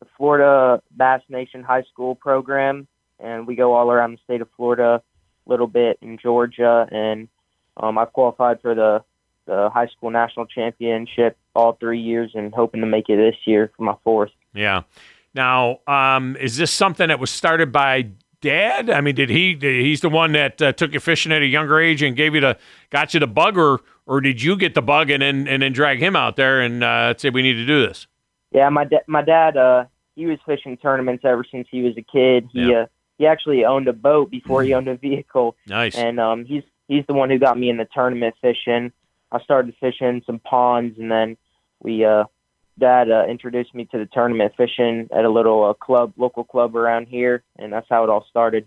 [0.01, 2.87] the Florida Bass Nation High School program,
[3.19, 5.03] and we go all around the state of Florida,
[5.47, 7.29] a little bit in Georgia, and
[7.77, 9.03] um, I've qualified for the,
[9.47, 13.73] the high school national championship all three years and hoping to make it this year
[13.77, 14.31] for my fourth.
[14.55, 14.83] Yeah.
[15.35, 18.91] Now, um, is this something that was started by dad?
[18.91, 19.55] I mean, did he?
[19.55, 22.35] Did, he's the one that uh, took you fishing at a younger age and gave
[22.35, 22.57] you the
[22.91, 25.73] got you the bug, or or did you get the bug and then and then
[25.73, 28.07] drag him out there and uh, say we need to do this?
[28.51, 29.85] Yeah, my da- my dad, uh,
[30.17, 32.49] he was fishing tournaments ever since he was a kid.
[32.53, 32.83] He yeah.
[32.83, 32.87] uh,
[33.19, 35.57] he actually owned a boat before he owned a vehicle.
[35.67, 35.97] Nice.
[35.97, 38.93] And um, he's he's the one who got me in the tournament fishing.
[39.31, 41.37] I started fishing some ponds, and then
[41.81, 42.25] we uh,
[42.79, 46.77] dad uh, introduced me to the tournament fishing at a little uh, club, local club
[46.77, 48.67] around here, and that's how it all started.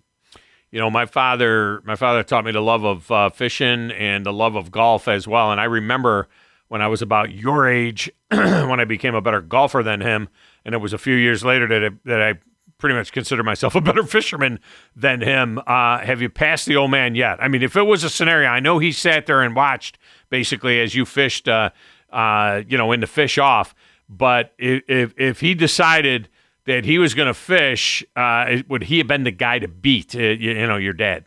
[0.69, 4.31] You know, my father, my father taught me the love of uh, fishing and the
[4.31, 5.51] love of golf as well.
[5.51, 6.29] And I remember
[6.71, 10.29] when I was about your age, when I became a better golfer than him,
[10.63, 12.39] and it was a few years later that I, that I
[12.77, 14.57] pretty much consider myself a better fisherman
[14.95, 15.59] than him.
[15.67, 17.43] Uh, have you passed the old man yet?
[17.43, 19.97] I mean, if it was a scenario, I know he sat there and watched
[20.29, 21.71] basically as you fished, uh,
[22.09, 23.75] uh, you know, in the fish off.
[24.07, 26.29] But if if he decided
[26.67, 30.15] that he was going to fish, uh, would he have been the guy to beat?
[30.15, 31.25] Uh, you, you know, your dad.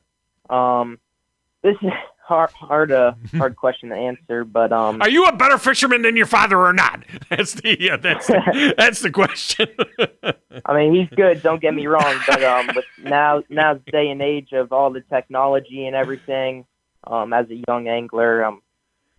[0.48, 0.98] Um,
[1.62, 1.92] this is
[2.24, 6.16] hard hard uh, hard question to answer, but um, are you a better fisherman than
[6.16, 7.04] your father or not?
[7.30, 9.68] That's the yeah, that's the, that's the question.
[10.64, 11.42] I mean, he's good.
[11.42, 15.00] Don't get me wrong, but um, with now now's day and age of all the
[15.00, 16.64] technology and everything,
[17.06, 18.62] um, as a young angler, um,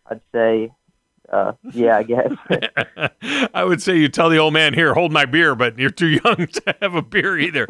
[0.09, 0.71] I'd say.
[1.27, 2.31] Uh, yeah, I guess.
[3.51, 6.19] I would say you tell the old man here, hold my beer, but you're too
[6.23, 7.65] young to have a beer either.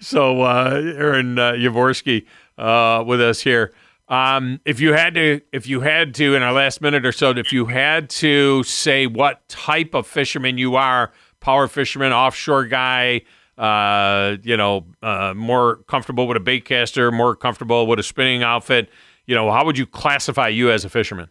[0.00, 2.24] so, uh, Aaron uh, Yavorsky
[2.56, 3.74] uh, with us here.
[4.08, 7.30] Um, if you had to, if you had to, in our last minute or so,
[7.30, 13.22] if you had to say what type of fisherman you are, power fisherman, offshore guy,
[13.56, 18.42] uh, you know, uh, more comfortable with a bait caster, more comfortable with a spinning
[18.42, 18.90] outfit,
[19.26, 21.30] you know, how would you classify you as a fisherman?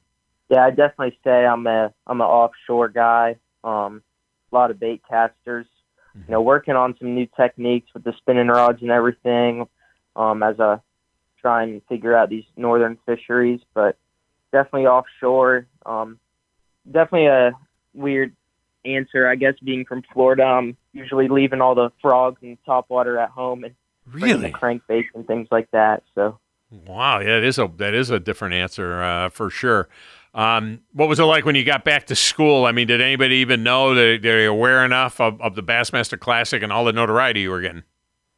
[0.49, 3.37] Yeah, I definitely say I'm a I'm an offshore guy.
[3.63, 4.01] Um,
[4.51, 5.67] a lot of bait casters.
[6.15, 9.67] You know, working on some new techniques with the spinning rods and everything.
[10.15, 10.79] Um, as a
[11.43, 13.97] try and figure out these northern fisheries, but
[14.51, 15.67] definitely offshore.
[15.85, 16.19] Um,
[16.89, 17.51] definitely a
[17.93, 18.35] weird
[18.85, 20.43] answer, I guess, being from Florida.
[20.43, 23.75] I'm usually leaving all the frogs and topwater at home and
[24.11, 26.03] really crankbait and things like that.
[26.15, 26.39] So,
[26.87, 29.89] wow, yeah, that is a that is a different answer uh, for sure.
[30.33, 32.65] Um, what was it like when you got back to school?
[32.65, 36.63] I mean, did anybody even know that they're aware enough of, of the Bassmaster Classic
[36.63, 37.83] and all the notoriety you were getting?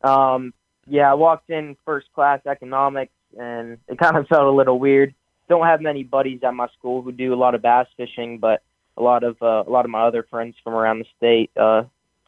[0.03, 0.53] Um,
[0.87, 5.13] Yeah, I walked in first class economics, and it kind of felt a little weird.
[5.49, 8.61] Don't have many buddies at my school who do a lot of bass fishing, but
[8.97, 11.83] a lot of uh, a lot of my other friends from around the state uh,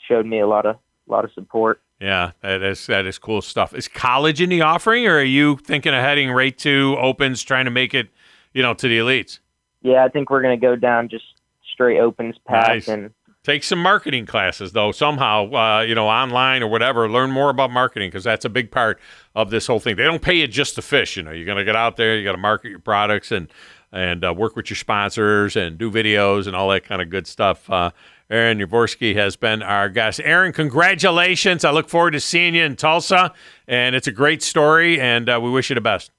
[0.07, 0.75] showed me a lot of
[1.07, 1.81] a lot of support.
[1.99, 3.73] Yeah, that is that is cool stuff.
[3.73, 7.65] Is college in the offering, or are you thinking of heading right to opens, trying
[7.65, 8.09] to make it,
[8.53, 9.39] you know, to the elites?
[9.81, 11.25] Yeah, I think we're gonna go down just
[11.73, 12.87] straight opens path Nice.
[12.87, 13.11] and
[13.47, 17.09] Take some marketing classes, though, somehow, uh, you know, online or whatever.
[17.09, 18.99] Learn more about marketing because that's a big part
[19.35, 19.95] of this whole thing.
[19.95, 21.15] They don't pay you just to fish.
[21.15, 23.47] You know, you're going to get out there, you got to market your products and
[23.93, 27.25] and uh, work with your sponsors and do videos and all that kind of good
[27.25, 27.69] stuff.
[27.69, 27.91] Uh,
[28.29, 30.19] Aaron Yavorsky has been our guest.
[30.25, 31.63] Aaron, congratulations!
[31.63, 33.33] I look forward to seeing you in Tulsa,
[33.65, 36.11] and it's a great story, and uh, we wish you the best.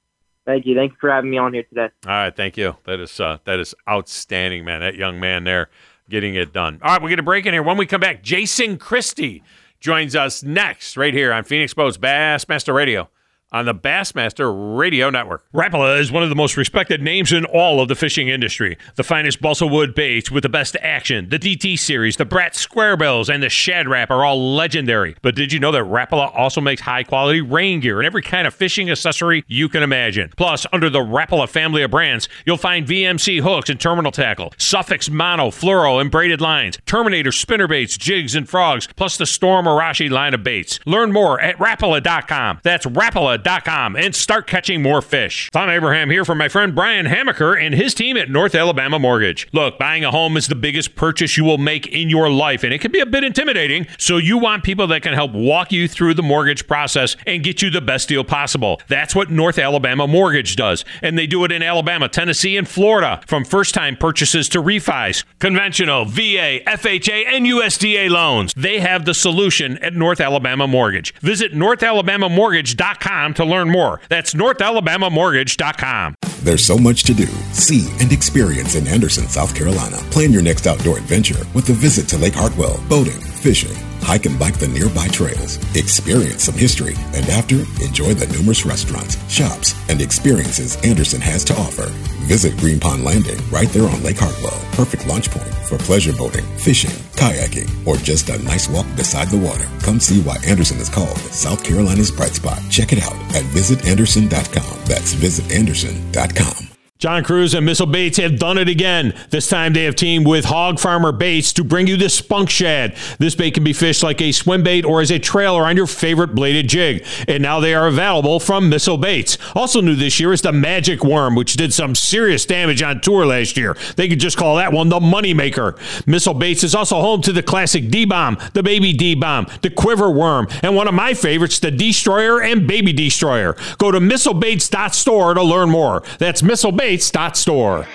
[0.46, 1.90] thank you, thank you for having me on here today.
[2.06, 2.78] All right, thank you.
[2.86, 4.80] That is uh, that is outstanding, man.
[4.80, 5.68] That young man there
[6.08, 6.80] getting it done.
[6.82, 7.62] All right, we're going to break in here.
[7.62, 9.42] When we come back, Jason Christie
[9.80, 13.08] joins us next, right here on Phoenix Boats Bassmaster Radio
[13.50, 15.44] on the Bassmaster Radio Network.
[15.54, 18.76] Rapala is one of the most respected names in all of the fishing industry.
[18.96, 22.98] The finest balsa wood baits with the best action, the DT series, the Brat Square
[22.98, 25.16] Bills, and the Shad Rap are all legendary.
[25.22, 28.46] But did you know that Rapala also makes high quality rain gear and every kind
[28.46, 30.30] of fishing accessory you can imagine?
[30.36, 35.08] Plus, under the Rapala family of brands, you'll find VMC hooks and terminal tackle, Suffix
[35.08, 40.10] mono, fluoro, and braided lines, Terminator spinner baits, jigs, and frogs, plus the Storm Arashi
[40.10, 40.80] line of baits.
[40.84, 42.60] Learn more at Rapala.com.
[42.62, 45.48] That's Rapala.com and start catching more fish.
[45.52, 49.48] Thom Abraham here from my friend Brian Hamaker and his team at North Alabama Mortgage.
[49.52, 52.72] Look, buying a home is the biggest purchase you will make in your life, and
[52.72, 53.86] it can be a bit intimidating.
[53.98, 57.62] So you want people that can help walk you through the mortgage process and get
[57.62, 58.80] you the best deal possible.
[58.88, 63.20] That's what North Alabama Mortgage does, and they do it in Alabama, Tennessee, and Florida,
[63.26, 68.52] from first-time purchases to refis, conventional, VA, FHA, and USDA loans.
[68.56, 71.14] They have the solution at North Alabama Mortgage.
[71.20, 74.00] Visit NorthAlabamaMortgage.com to learn more.
[74.08, 76.14] That's NorthAlabamaMortgage.com.
[76.42, 79.96] There's so much to do, see, and experience in Anderson, South Carolina.
[80.10, 84.38] Plan your next outdoor adventure with a visit to Lake Hartwell, boating, fishing, hike and
[84.38, 90.00] bike the nearby trails, experience some history, and after, enjoy the numerous restaurants, shops, and
[90.00, 91.88] experiences Anderson has to offer.
[92.28, 94.58] Visit Green Pond Landing right there on Lake Hartwell.
[94.72, 99.38] Perfect launch point for pleasure boating, fishing, kayaking, or just a nice walk beside the
[99.38, 99.66] water.
[99.82, 102.60] Come see why Anderson is called South Carolina's bright spot.
[102.70, 104.78] Check it out at visitanderson.com.
[104.86, 106.77] That's visitanderson.com.
[106.98, 109.14] John Crews and Missile Baits have done it again.
[109.30, 112.96] This time they have teamed with Hog Farmer Baits to bring you the Spunk Shad.
[113.20, 115.86] This bait can be fished like a swim bait or as a trailer on your
[115.86, 117.06] favorite bladed jig.
[117.28, 119.38] And now they are available from Missile Baits.
[119.54, 123.24] Also new this year is the Magic Worm, which did some serious damage on tour
[123.24, 123.76] last year.
[123.94, 125.78] They could just call that one the Moneymaker.
[126.04, 130.48] Missile Baits is also home to the classic D-Bomb, the Baby D-Bomb, the Quiver Worm,
[130.64, 133.54] and one of my favorites, the Destroyer and Baby Destroyer.
[133.78, 136.02] Go to missilebaits.store to learn more.
[136.18, 136.42] That's
[136.88, 137.86] missilebaits.store.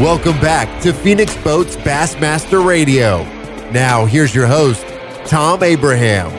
[0.00, 3.22] Welcome back to Phoenix Boats Bassmaster Radio.
[3.70, 4.84] Now, here's your host,
[5.26, 6.30] Thom Abraham.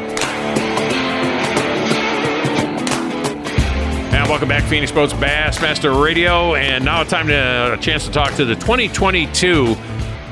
[4.13, 6.55] And welcome back, Phoenix Boats Bassmaster Radio.
[6.55, 9.75] And now time to a chance to talk to the 2022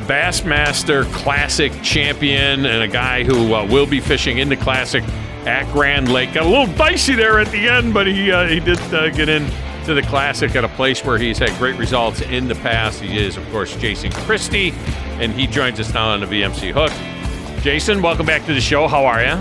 [0.08, 5.04] Bassmaster Classic champion and a guy who uh, will be fishing in the Classic
[5.46, 6.34] at Grand Lake.
[6.34, 9.30] Got a little dicey there at the end, but he uh, he did uh, get
[9.30, 9.50] in
[9.86, 13.02] to the Classic at a place where he's had great results in the past.
[13.02, 14.74] He is, of course, Jason Christie,
[15.20, 16.92] and he joins us now on the VMC Hook.
[17.64, 18.88] Jason, welcome back to the show.
[18.88, 19.34] How are you?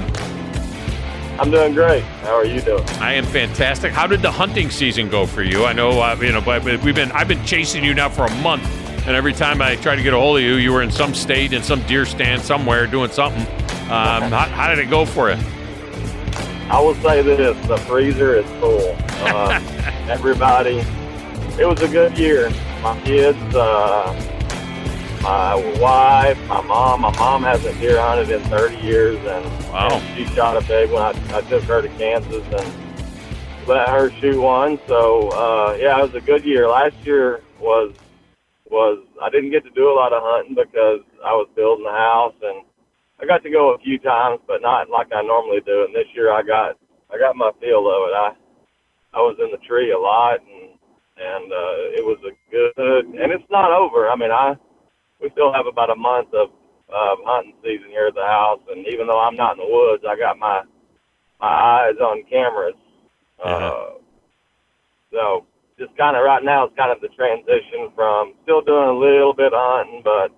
[1.38, 2.02] I'm doing great.
[2.22, 2.86] How are you doing?
[3.00, 3.92] I am fantastic.
[3.92, 5.64] How did the hunting season go for you?
[5.64, 8.34] I know, uh, you know, but we've been I've been chasing you now for a
[8.36, 8.64] month,
[9.06, 11.14] and every time I try to get a hold of you, you were in some
[11.14, 13.42] state in some deer stand somewhere doing something.
[13.90, 15.38] Um, how, how did it go for you?
[16.70, 18.96] I will say this: the freezer is full.
[19.26, 19.60] Uh,
[20.08, 20.78] everybody,
[21.58, 22.48] it was a good year.
[22.80, 24.14] My kids, uh,
[25.22, 27.00] my wife, my mom.
[27.02, 29.88] My mom hasn't deer hunted in 30 years, and, Wow.
[29.90, 31.02] and she shot a big one.
[31.02, 34.78] I, I took her to Kansas and let her shoot one.
[34.86, 36.68] So uh, yeah, it was a good year.
[36.68, 37.92] Last year was
[38.70, 41.90] was I didn't get to do a lot of hunting because I was building the
[41.90, 42.64] house and
[43.20, 45.84] I got to go a few times, but not like I normally do.
[45.84, 46.78] And this year I got
[47.12, 48.14] I got my feel of it.
[48.16, 48.32] I
[49.14, 50.72] I was in the tree a lot and
[51.20, 54.08] and uh, it was a good and it's not over.
[54.08, 54.56] I mean I
[55.20, 56.48] we still have about a month of
[56.88, 60.02] uh, hunting season here at the house, and even though I'm not in the woods,
[60.08, 60.62] I got my
[61.40, 62.74] my eyes on cameras.
[63.42, 64.00] Uh,
[65.12, 65.46] so
[65.78, 69.32] just kind of right now, it's kind of the transition from still doing a little
[69.32, 70.32] bit of hunting, but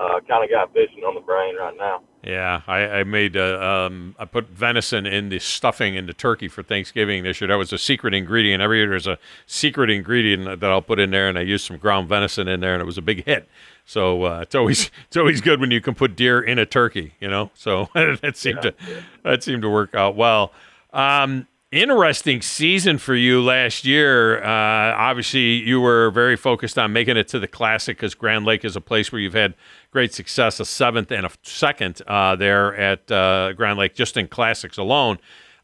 [0.00, 2.02] uh, kind of got fishing on the brain right now.
[2.24, 6.46] Yeah, I, I made uh, um, I put venison in the stuffing in the turkey
[6.46, 7.48] for Thanksgiving this year.
[7.48, 8.62] That was a secret ingredient.
[8.62, 11.78] Every year there's a secret ingredient that I'll put in there, and I used some
[11.78, 13.48] ground venison in there, and it was a big hit.
[13.84, 17.14] So uh, it's always it's always good when you can put deer in a turkey,
[17.18, 17.50] you know.
[17.54, 18.70] So that seemed yeah.
[18.70, 20.52] to that seemed to work out well.
[20.92, 24.44] Um, interesting season for you last year.
[24.44, 28.64] Uh, obviously, you were very focused on making it to the Classic because Grand Lake
[28.64, 29.54] is a place where you've had
[29.90, 34.28] great success, a seventh and a second uh, there at uh, Grand Lake just in
[34.28, 35.18] Classics alone.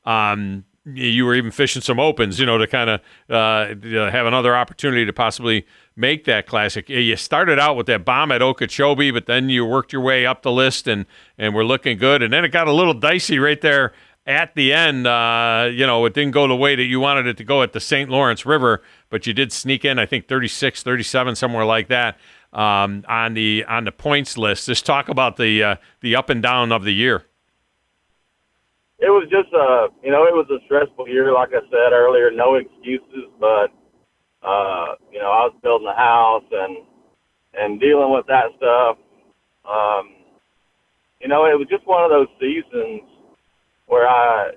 [0.04, 3.66] Um, you were even fishing some opens, you know, to kind of uh,
[4.10, 5.66] have another opportunity to possibly
[5.96, 6.88] make that classic.
[6.88, 10.42] You started out with that bomb at Okeechobee, but then you worked your way up
[10.42, 11.04] the list and
[11.36, 12.22] and were looking good.
[12.22, 13.92] And then it got a little dicey right there
[14.28, 17.38] at the end, uh, you know, it didn't go the way that you wanted it
[17.38, 18.10] to go at the St.
[18.10, 22.18] Lawrence River, but you did sneak in, I think, 36, 37, somewhere like that
[22.52, 24.66] um, on the on the points list.
[24.66, 27.24] Just talk about the uh, the up and down of the year.
[28.98, 32.30] It was just, uh, you know, it was a stressful year, like I said earlier.
[32.30, 33.72] No excuses, but
[34.42, 36.76] uh, you know, I was building a house and
[37.54, 38.98] and dealing with that stuff.
[39.64, 40.12] Um,
[41.18, 43.02] you know, it was just one of those seasons
[43.88, 44.52] where I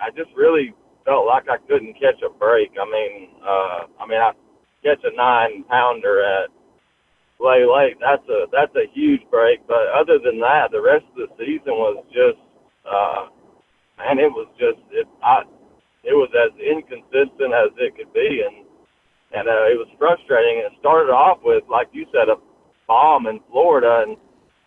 [0.00, 2.70] I just really felt like I couldn't catch a break.
[2.80, 4.32] I mean, uh, I mean, I
[4.84, 6.48] catch a nine pounder at
[7.38, 7.98] Slay Lake.
[8.00, 9.66] That's a that's a huge break.
[9.66, 12.40] But other than that, the rest of the season was just,
[12.86, 13.26] uh,
[13.98, 15.08] and it was just it.
[15.22, 15.42] I
[16.04, 18.66] it was as inconsistent as it could be, and
[19.32, 20.60] and uh, it was frustrating.
[20.60, 22.36] It started off with, like you said, a
[22.86, 24.16] bomb in Florida, and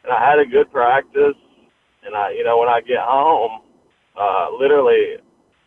[0.04, 1.38] and I had a good practice,
[2.06, 3.65] and I, you know, when I get home,
[4.18, 5.18] uh, literally,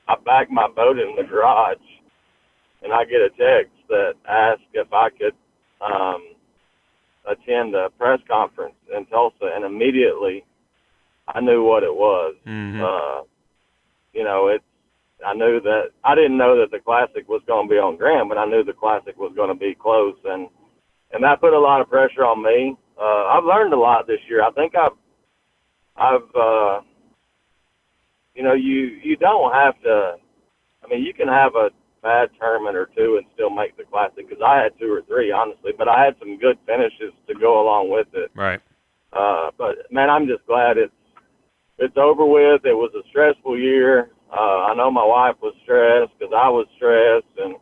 [0.09, 1.77] I back my boat in the garage,
[2.83, 5.35] and I get a text that asks if I could
[5.81, 6.35] um,
[7.27, 10.45] attend a press conference in Tulsa, and immediately
[11.29, 12.35] I knew what it was.
[12.47, 12.83] Mm-hmm.
[12.83, 13.23] Uh,
[14.13, 14.65] you know, it's
[15.25, 18.29] I knew that I didn't know that the classic was going to be on Grand,
[18.29, 20.49] but I knew the classic was going to be close, and
[21.13, 22.77] and that put a lot of pressure on me.
[23.01, 24.43] Uh, I've learned a lot this year.
[24.43, 24.97] I think I've
[25.97, 26.81] I've uh,
[28.39, 30.15] you know, you you don't have to.
[30.85, 31.71] I mean, you can have a
[32.05, 34.29] bad tournament or two and still make the classic.
[34.29, 37.61] Because I had two or three, honestly, but I had some good finishes to go
[37.61, 38.31] along with it.
[38.37, 38.61] Right.
[39.13, 40.93] Uh, but man, I'm just glad it's
[41.79, 42.65] it's over with.
[42.65, 44.11] It was a stressful year.
[44.31, 47.57] Uh, I know my wife was stressed because I was stressed, and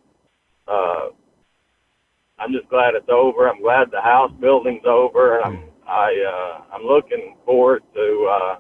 [0.69, 1.09] uh,
[2.39, 3.49] I'm just glad it's over.
[3.49, 8.57] I'm glad the house building's over, and I'm I uh, I'm looking forward to uh,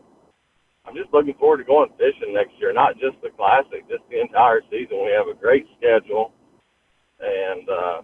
[0.87, 2.72] I'm just looking forward to going fishing next year.
[2.72, 5.03] Not just the classic, just the entire season.
[5.03, 6.33] We have a great schedule,
[7.20, 8.03] and uh,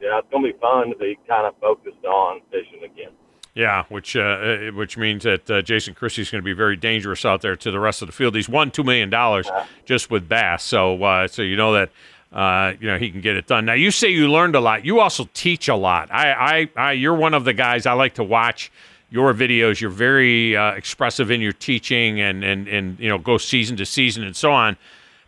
[0.00, 3.12] yeah, it's going to be fun to be kind of focused on fishing again.
[3.54, 7.24] Yeah, which uh, uh which means that uh, Jason Christie's going to be very dangerous
[7.24, 8.34] out there to the rest of the field.
[8.34, 9.48] He's won two million dollars
[9.84, 11.90] just with bass, so uh, so you know that
[12.32, 13.64] uh, you know he can get it done.
[13.64, 14.84] Now you say you learned a lot.
[14.84, 16.10] You also teach a lot.
[16.10, 18.72] I, I, I you're one of the guys I like to watch
[19.14, 19.80] your videos.
[19.80, 23.86] You're very uh, expressive in your teaching and, and, and, you know, go season to
[23.86, 24.76] season and so on.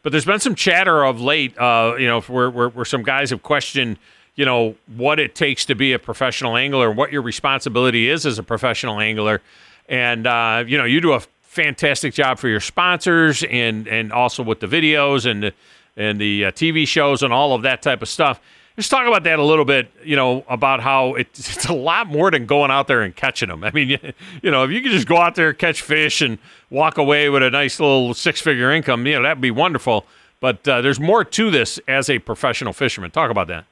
[0.03, 3.31] But there's been some chatter of late, uh, you know, where, where, where some guys
[3.31, 3.99] have questioned,
[4.35, 8.27] you know, what it takes to be a professional angler, and what your responsibility is
[8.27, 9.41] as a professional angler.
[9.89, 14.43] And, uh, you know, you do a fantastic job for your sponsors and, and also
[14.43, 15.53] with the videos and the,
[15.97, 18.41] and the uh, TV shows and all of that type of stuff.
[18.77, 22.07] Just talk about that a little bit, you know, about how it's, it's a lot
[22.07, 23.65] more than going out there and catching them.
[23.65, 23.99] I mean, you,
[24.43, 26.39] you know, if you could just go out there, catch fish, and
[26.71, 30.07] walk away with a nice little six figure income, you know, that'd be wonderful.
[30.41, 33.11] But uh, there's more to this as a professional fisherman.
[33.11, 33.65] Talk about that.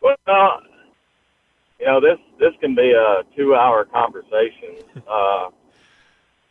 [0.00, 0.60] Well, uh,
[1.80, 4.76] you know, this this can be a two hour conversation.
[5.08, 5.48] Uh,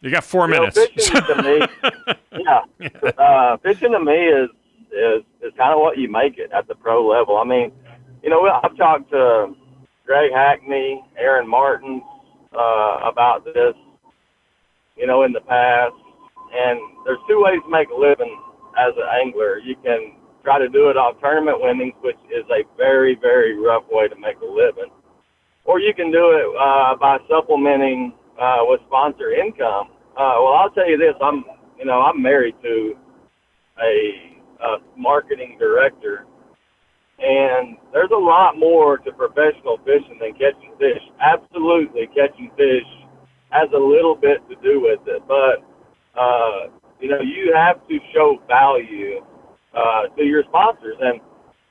[0.01, 0.77] you got four you minutes.
[0.77, 2.13] Know, fishing to me,
[2.43, 4.49] yeah, uh, fishing to me is
[4.91, 7.37] is is kind of what you make it at the pro level.
[7.37, 7.71] I mean,
[8.23, 9.55] you know, I've talked to
[10.05, 12.03] Greg Hackney, Aaron Martens
[12.53, 13.73] uh, about this,
[14.95, 15.95] you know, in the past.
[16.53, 18.37] And there's two ways to make a living
[18.77, 19.59] as an angler.
[19.59, 23.83] You can try to do it off tournament winnings, which is a very, very rough
[23.89, 24.91] way to make a living.
[25.63, 29.89] Or you can do it uh, by supplementing uh, with sponsor income.
[30.17, 31.45] Uh, well, I'll tell you this: I'm,
[31.77, 32.95] you know, I'm married to
[33.81, 34.30] a
[34.61, 36.25] uh, marketing director.
[37.19, 41.01] And there's a lot more to professional fishing than catching fish.
[41.21, 42.87] Absolutely, catching fish
[43.51, 45.61] has a little bit to do with it, but
[46.19, 49.21] uh, you know you have to show value
[49.75, 50.97] uh, to your sponsors.
[50.99, 51.21] And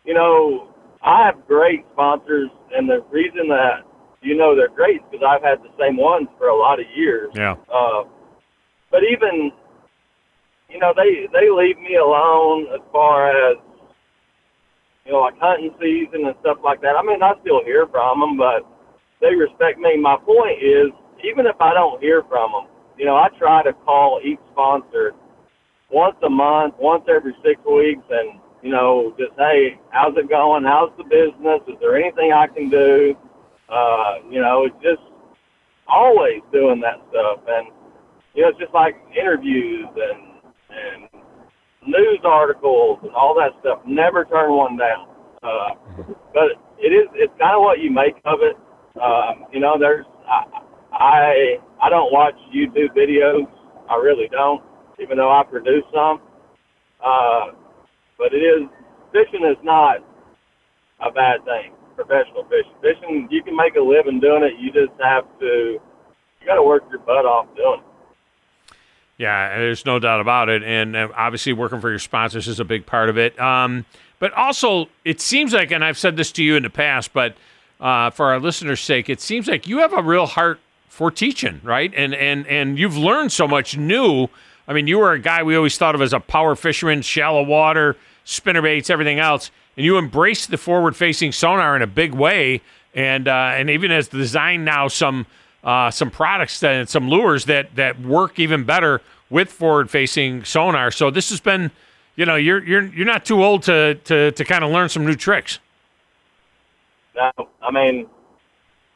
[0.04, 0.68] you know
[1.02, 3.82] I have great sponsors, and the reason that
[4.20, 7.32] you know they're great because I've had the same ones for a lot of years.
[7.34, 7.56] Yeah.
[7.72, 8.04] Uh,
[8.90, 9.52] but even,
[10.70, 13.58] you know, they they leave me alone as far as
[15.04, 16.94] you know, like hunting season and stuff like that.
[16.96, 18.62] I mean, I still hear from them, but
[19.20, 19.98] they respect me.
[19.98, 20.94] My point is,
[21.24, 22.66] even if I don't hear from them,
[22.96, 25.12] you know, I try to call each sponsor
[25.90, 30.64] once a month, once every six weeks, and you know, just hey, how's it going?
[30.64, 31.60] How's the business?
[31.66, 33.16] Is there anything I can do?
[33.68, 35.02] Uh, you know, it's just
[35.88, 37.68] always doing that stuff, and
[38.34, 40.29] you know, it's just like interviews and
[40.70, 41.22] and
[41.86, 43.80] news articles and all that stuff.
[43.86, 45.08] Never turn one down.
[45.42, 46.04] Uh,
[46.34, 48.56] but it is it's kind of what you make of it.
[49.00, 50.44] Um, you know, there's I,
[50.92, 53.48] I I don't watch YouTube videos.
[53.88, 54.62] I really don't,
[55.00, 56.20] even though I produce some.
[57.04, 57.56] Uh,
[58.18, 58.68] but it is
[59.12, 60.04] fishing is not
[61.00, 61.72] a bad thing.
[61.96, 64.60] Professional fishing, fishing you can make a living doing it.
[64.60, 65.80] You just have to
[66.40, 67.89] you got to work your butt off doing it.
[69.20, 72.64] Yeah, there's no doubt about it, and uh, obviously working for your sponsors is a
[72.64, 73.38] big part of it.
[73.38, 73.84] Um,
[74.18, 77.36] but also, it seems like, and I've said this to you in the past, but
[77.80, 80.58] uh, for our listeners' sake, it seems like you have a real heart
[80.88, 81.92] for teaching, right?
[81.94, 84.28] And and and you've learned so much new.
[84.66, 87.42] I mean, you were a guy we always thought of as a power fisherman, shallow
[87.42, 92.62] water, spinner baits, everything else, and you embraced the forward-facing sonar in a big way,
[92.94, 95.26] and uh, and even as designed now some
[95.64, 100.90] uh, some products and some lures that that work even better with forward-facing sonar.
[100.90, 101.70] So this has been,
[102.16, 105.06] you know, you're you're you're not too old to to to kind of learn some
[105.06, 105.58] new tricks.
[107.14, 108.06] No, I mean,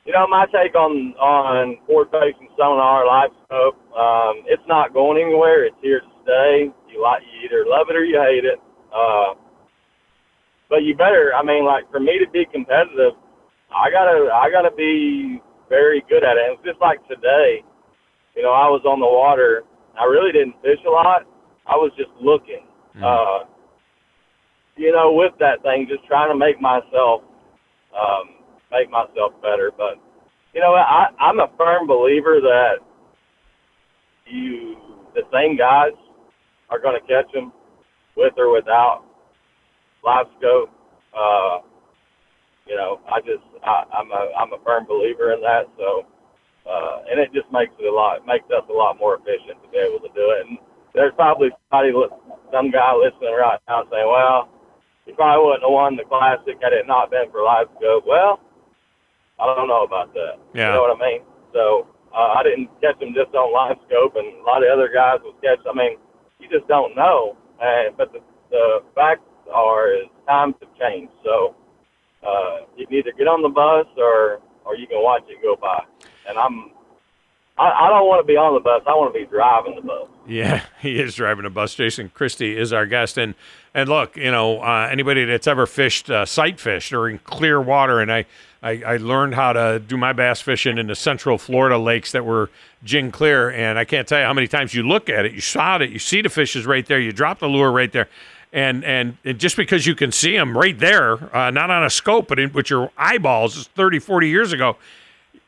[0.04, 5.64] you know, my take on on forward-facing sonar, live scope, um, it's not going anywhere.
[5.64, 6.72] It's here to stay.
[6.90, 8.60] You like you either love it or you hate it.
[8.94, 9.34] Uh,
[10.70, 11.32] but you better.
[11.34, 13.12] I mean, like for me to be competitive,
[13.74, 16.50] I gotta I gotta be very good at it.
[16.50, 17.62] And just like today,
[18.36, 19.62] you know, I was on the water.
[19.98, 21.22] I really didn't fish a lot.
[21.66, 22.66] I was just looking.
[22.96, 23.02] Mm.
[23.02, 23.46] Uh,
[24.76, 27.22] you know, with that thing, just trying to make myself
[27.94, 28.42] um,
[28.72, 29.70] make myself better.
[29.76, 30.02] But
[30.52, 32.82] you know, I, I'm a firm believer that
[34.26, 34.76] you
[35.14, 35.92] the same guys
[36.70, 37.52] are going to catch them
[38.16, 39.04] with or without
[40.04, 40.70] live scope.
[41.16, 41.58] Uh,
[42.66, 45.68] you know, I just I, I'm a I'm a firm believer in that.
[45.76, 46.06] So,
[46.68, 49.68] uh, and it just makes it a lot makes us a lot more efficient to
[49.68, 50.46] be able to do it.
[50.48, 50.58] And
[50.94, 51.92] there's probably somebody
[52.52, 54.48] some guy listening right now saying, well,
[55.04, 58.04] he probably wouldn't have won the classic had it not been for live scope.
[58.06, 58.40] Well,
[59.38, 60.40] I don't know about that.
[60.54, 60.68] Yeah.
[60.68, 61.20] You know what I mean?
[61.52, 64.88] So uh, I didn't catch him just on live scope, and a lot of other
[64.88, 65.60] guys would catch.
[65.68, 65.98] I mean,
[66.38, 67.36] you just don't know.
[67.60, 71.12] And but the the facts are is times have changed.
[71.24, 71.54] So
[72.26, 75.56] uh, you can either get on the bus or or you can watch it go
[75.56, 75.84] by.
[76.28, 76.70] And I'm
[77.56, 78.82] I, I don't want to be on the bus.
[78.86, 80.08] I want to be driving the bus.
[80.26, 81.74] Yeah, he is driving a bus.
[81.74, 83.34] Jason Christie is our guest, and
[83.74, 87.60] and look, you know, uh, anybody that's ever fished uh, sight fished or in clear
[87.60, 88.26] water, and I,
[88.62, 92.24] I I learned how to do my bass fishing in the Central Florida lakes that
[92.24, 92.50] were
[92.82, 95.40] gin clear, and I can't tell you how many times you look at it, you
[95.40, 98.08] shot it, you see the fishes right there, you drop the lure right there,
[98.54, 102.28] and and just because you can see them right there, uh, not on a scope,
[102.28, 104.76] but in, with your eyeballs, 30, 40 years ago,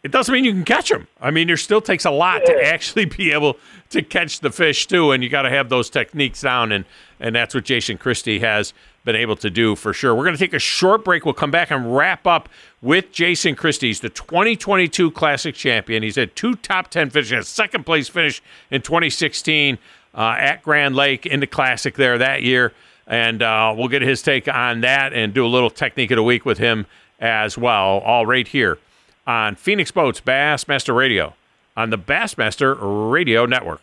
[0.02, 1.06] it doesn't mean you can catch them.
[1.20, 3.58] I mean, there still takes a lot to actually be able
[3.90, 6.84] to catch the fish too, and you got to have those techniques down, and
[7.20, 10.12] and that's what Jason Christie has been able to do for sure.
[10.12, 11.24] We're going to take a short break.
[11.24, 12.48] We'll come back and wrap up
[12.82, 13.86] with Jason Christie.
[13.86, 16.02] He's the 2022 Classic champion.
[16.02, 18.42] He's had two top 10 finishes, a second place finish
[18.72, 19.78] in 2016
[20.12, 22.72] uh, at Grand Lake in the Classic there that year
[23.06, 26.22] and uh, we'll get his take on that and do a little technique of the
[26.22, 26.86] week with him
[27.20, 27.98] as well.
[27.98, 28.78] All right here
[29.26, 31.34] on Phoenix Boats Bassmaster Radio
[31.76, 32.76] on the Bassmaster
[33.10, 33.82] Radio Network.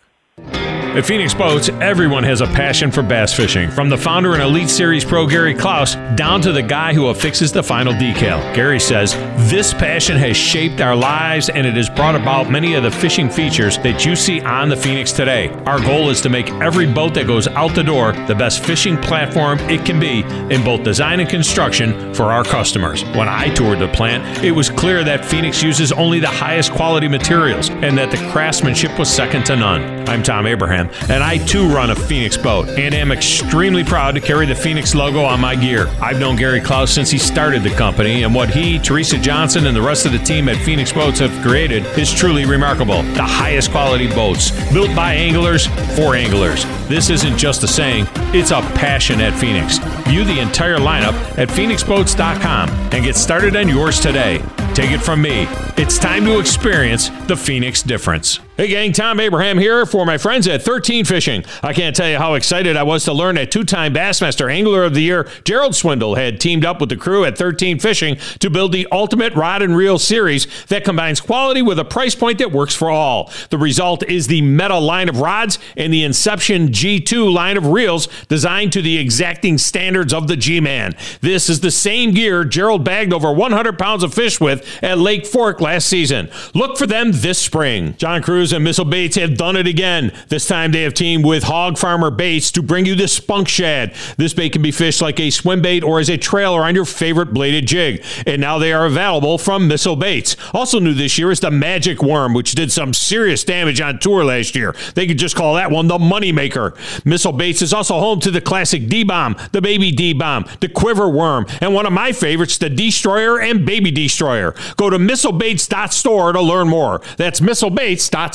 [0.93, 4.69] At Phoenix Boats, everyone has a passion for bass fishing, from the founder and Elite
[4.69, 8.53] Series pro Gary Clouse down to the guy who affixes the final decal.
[8.53, 9.15] Gary says,
[9.49, 13.27] This passion has shaped our lives and it has brought about many of the fishing
[13.27, 15.49] features that you see on the Phoenix today.
[15.65, 18.95] Our goal is to make every boat that goes out the door the best fishing
[18.97, 20.19] platform it can be
[20.53, 23.03] in both design and construction for our customers.
[23.15, 27.07] When I toured the plant, it was clear that Phoenix uses only the highest quality
[27.07, 30.02] materials and that the craftsmanship was second to none.
[30.07, 34.21] I'm Thom Abraham and I too run a Phoenix boat and am extremely proud to
[34.21, 35.87] carry the Phoenix logo on my gear.
[36.01, 39.75] I've known Gary Clouse since he started the company, and what he, Teresa Johnson, and
[39.75, 43.03] the rest of the team at Phoenix Boats have created is truly remarkable.
[43.13, 46.65] The highest quality boats, built by anglers for anglers.
[46.87, 49.79] This isn't just a saying, it's a passion at Phoenix.
[50.07, 54.41] View the entire lineup at phoenixboats.com and get started on yours today.
[54.73, 55.47] Take it from me.
[55.77, 58.39] It's time to experience the Phoenix difference.
[58.55, 61.43] Hey, gang, Thom Abraham here for my friends at 13 Fishing.
[61.63, 64.83] I can't tell you how excited I was to learn that two time Bassmaster Angler
[64.83, 68.51] of the Year, Gerald Swindle, had teamed up with the crew at 13 Fishing to
[68.51, 72.51] build the ultimate rod and reel series that combines quality with a price point that
[72.51, 73.31] works for all.
[73.49, 78.07] The result is the Meta line of rods and the Inception G2 line of reels
[78.27, 80.95] designed to the exacting standards of the G Man.
[81.21, 85.25] This is the same gear Gerald bagged over 100 pounds of fish with at Lake
[85.25, 86.29] Fork last season.
[86.53, 87.95] Look for them this spring.
[87.97, 88.21] John
[88.51, 90.11] And Missile Baits have done it again.
[90.27, 93.93] This time they have teamed with Hog Farmer Baits to bring you the Spunk Shad.
[94.17, 96.85] This bait can be fished like a swim bait or as a trailer on your
[96.85, 98.03] favorite bladed jig.
[98.25, 100.35] And now they are available from Missile Baits.
[100.53, 104.25] Also new this year is the Magic Worm, which did some serious damage on tour
[104.25, 104.75] last year.
[104.95, 107.05] They could just call that one the Moneymaker.
[107.05, 110.67] Missile Baits is also home to the classic D Bomb, the Baby D Bomb, the
[110.67, 114.55] Quiver Worm, and one of my favorites, the Destroyer and Baby Destroyer.
[114.75, 116.99] Go to missilebaits.store to learn more.
[117.17, 118.32] That's missilebaits.store.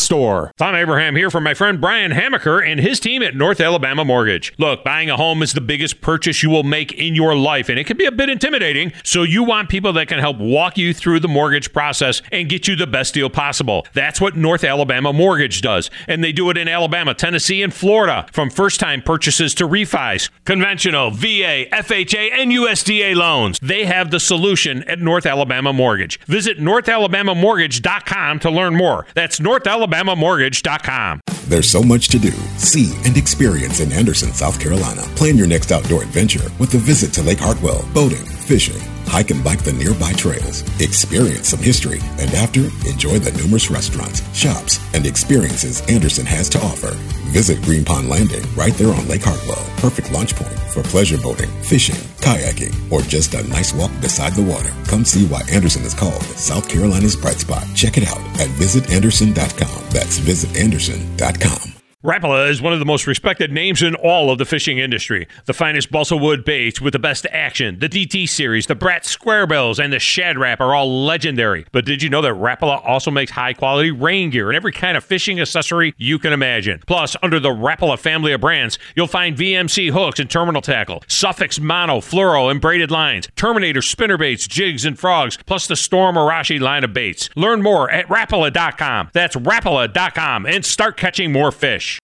[0.57, 4.53] Thom Abraham here from my friend Brian Hamaker and his team at North Alabama Mortgage.
[4.59, 7.79] Look, buying a home is the biggest purchase you will make in your life, and
[7.79, 8.93] it can be a bit intimidating.
[9.05, 12.69] So you want people that can help walk you through the mortgage process and get
[12.69, 13.87] you the best deal possible.
[13.93, 18.27] That's what North Alabama Mortgage does, and they do it in Alabama, Tennessee, and Florida.
[18.33, 24.83] From first-time purchases to refis, conventional, VA, FHA, and USDA loans, they have the solution
[24.85, 26.21] at North Alabama Mortgage.
[26.21, 29.07] Visit NorthAlabamaMortgage.com to learn more.
[29.15, 29.41] That's
[29.89, 31.21] NorthAlabamaMortgage.com.
[31.49, 35.03] There's so much to do, see, and experience in Anderson, South Carolina.
[35.17, 39.43] Plan your next outdoor adventure with a visit to Lake Hartwell, boating, fishing, hike and
[39.43, 45.07] bike the nearby trails, experience some history, and after, enjoy the numerous restaurants, shops, and
[45.07, 46.93] experiences Anderson has to offer.
[47.33, 49.65] Visit Green Pond Landing right there on Lake Hartwell.
[49.79, 54.43] Perfect launch point for pleasure boating, fishing, kayaking, or just a nice walk beside the
[54.43, 54.73] water.
[54.87, 57.65] Come see why Anderson is called South Carolina's bright spot.
[57.75, 59.85] Check it out at visitanderson.com.
[59.91, 61.78] That's visitanderson.com.
[62.05, 65.27] Rapala is one of the most respected names in all of the fishing industry.
[65.47, 69.49] The finest balsa wood baits with the best action, the DT series, the Brat Square
[69.49, 71.67] Bills, and the Shad Rap are all legendary.
[71.73, 74.97] But did you know that Rapala also makes high quality rain gear and every kind
[74.97, 76.81] of fishing accessory you can imagine?
[76.87, 81.59] Plus, under the Rapala family of brands, you'll find VMC hooks and terminal tackle, Suffix
[81.59, 86.61] mono, fluoro, and braided lines, Terminator spinner baits, jigs, and frogs, plus the Storm Arashi
[86.61, 87.29] line of baits.
[87.35, 89.11] Learn more at Rapala.com.
[89.13, 91.98] That's Rapala.com and start catching more fish.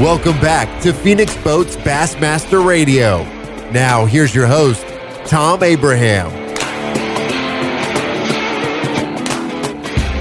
[0.00, 3.24] Welcome back to Phoenix Boats Bassmaster Radio.
[3.72, 4.86] Now, here's your host,
[5.28, 6.32] Thom Abraham.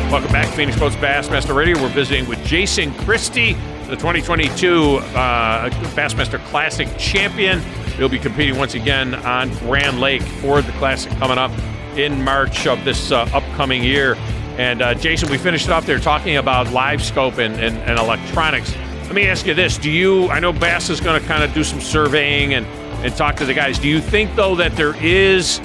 [0.10, 1.80] Welcome back, Phoenix Boats Bassmaster Radio.
[1.80, 3.54] We're visiting with Jason Christie,
[3.86, 7.60] the 2022 uh, Bassmaster Classic champion.
[7.98, 11.52] He'll be competing once again on Grand Lake for the Classic coming up
[11.96, 14.16] in March of this uh, upcoming year.
[14.58, 18.74] And uh, Jason, we finished off there talking about live scope and, and, and electronics.
[19.08, 20.28] Let me ask you this: Do you?
[20.30, 22.66] I know Bass is going to kind of do some surveying and
[23.06, 23.80] and talk to the guys.
[23.80, 25.60] Do you think though that there is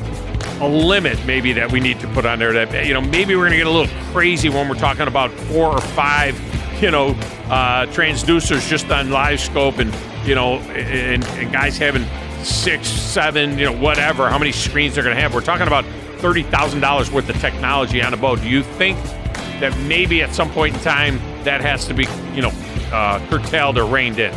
[0.61, 3.43] a limit maybe that we need to put on there that you know maybe we're
[3.43, 6.41] going to get a little crazy when we're talking about four or five
[6.81, 7.09] you know
[7.49, 9.93] uh, transducers just on live scope and
[10.25, 12.07] you know and, and guys having
[12.45, 15.85] six seven you know whatever how many screens they're going to have we're talking about
[16.19, 18.97] $30000 worth of technology on a boat do you think
[19.59, 22.53] that maybe at some point in time that has to be you know
[22.93, 24.33] uh, curtailed or reined in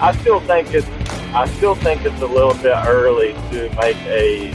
[0.00, 0.86] I still think it's
[1.34, 4.54] I still think it's a little bit early to make a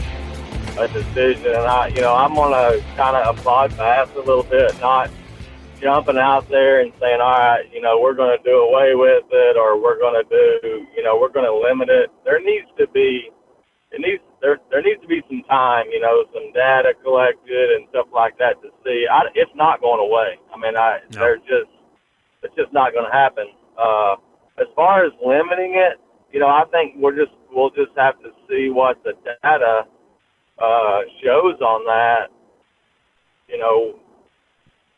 [0.76, 4.78] a decision, and I you know I'm gonna kind of applaud Bass a little bit,
[4.80, 5.10] not
[5.80, 9.56] jumping out there and saying, all right, you know we're gonna do away with it,
[9.56, 12.10] or we're gonna do you know we're gonna limit it.
[12.24, 13.28] There needs to be
[13.92, 17.86] it needs there there needs to be some time, you know, some data collected and
[17.90, 19.06] stuff like that to see.
[19.10, 20.38] I, it's not going away.
[20.52, 21.20] I mean, I No.
[21.20, 21.70] they're just
[22.44, 23.46] it's just not going to happen.
[23.78, 24.16] Uh,
[24.60, 25.98] as far as limiting it,
[26.30, 29.82] you know, I think we're just we'll just have to see what the data
[30.58, 32.28] uh, shows on that.
[33.48, 33.94] You know,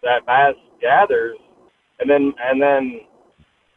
[0.03, 1.37] that bass gathers,
[2.01, 3.01] and then and then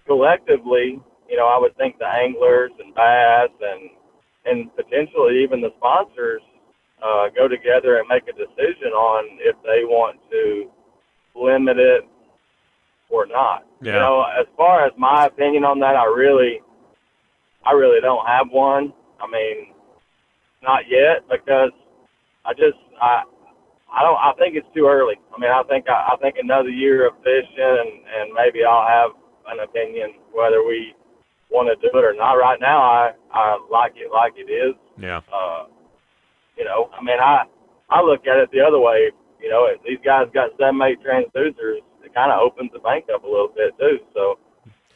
[0.08, 1.00] collectively,
[1.30, 3.90] you know, I would think the anglers and bass and
[4.46, 6.42] and potentially even the sponsors
[7.04, 10.70] uh, go together and make a decision on if they want to
[11.36, 12.09] limit it
[13.10, 13.66] or not.
[13.82, 13.94] Yeah.
[13.94, 16.62] You know, as far as my opinion on that, I really,
[17.66, 18.94] I really don't have one.
[19.20, 19.74] I mean,
[20.62, 21.72] not yet because
[22.46, 23.24] I just I
[23.92, 25.16] I don't I think it's too early.
[25.36, 28.88] I mean, I think I, I think another year of fishing and and maybe I'll
[28.88, 29.12] have
[29.48, 30.94] an opinion whether we
[31.50, 32.34] want to do it or not.
[32.34, 34.76] Right now, I I like it like it is.
[34.98, 35.22] Yeah.
[35.34, 35.66] Uh,
[36.58, 37.44] you know, I mean, I
[37.90, 39.12] I look at it the other way.
[39.42, 41.80] You know, if these guys got seven, eight transducers,
[42.10, 44.00] it kind of opens the bank up a little bit too.
[44.14, 44.40] So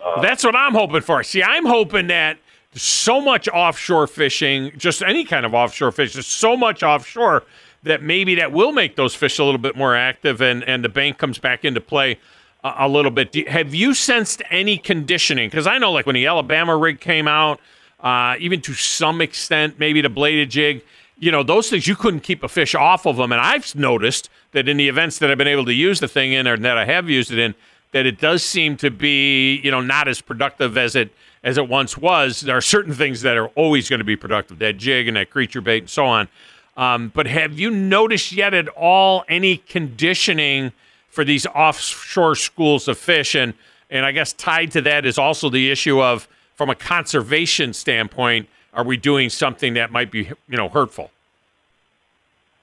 [0.04, 1.24] uh, that's what I'm hoping for.
[1.24, 2.38] See, I'm hoping that
[2.74, 7.44] so much offshore fishing, just any kind of offshore fish, there's so much offshore
[7.84, 10.90] that maybe that will make those fish a little bit more active and, and the
[10.90, 12.18] bank comes back into play
[12.64, 13.34] a, little bit.
[13.34, 15.50] Do, have you sensed any conditioning?
[15.50, 17.60] Because I know, like when the Alabama rig came out,
[18.00, 20.82] uh, even to some extent, maybe the bladed jig,
[21.20, 23.32] you know, those things you couldn't keep a fish off of them.
[23.32, 26.32] And I've noticed that in the events that I've been able to use the thing
[26.34, 27.56] in or that I have used it in,
[27.92, 31.12] that it does seem to be, you know, not as productive as it
[31.44, 32.42] as it once was.
[32.42, 35.30] There are certain things that are always going to be productive, that jig and that
[35.30, 36.30] creature bait and so on.
[36.78, 40.72] Um, but have you noticed yet at all any conditioning
[41.10, 43.36] for these offshore schools of fish?
[43.36, 43.54] And
[43.90, 48.48] and I guess tied to that is also the issue of from a conservation standpoint,
[48.74, 51.12] are we doing something that might be you know hurtful?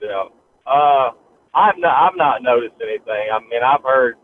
[0.00, 0.24] Yeah,
[0.66, 1.10] uh,
[1.54, 3.30] I've not I've not noticed anything.
[3.32, 4.14] I mean, I've heard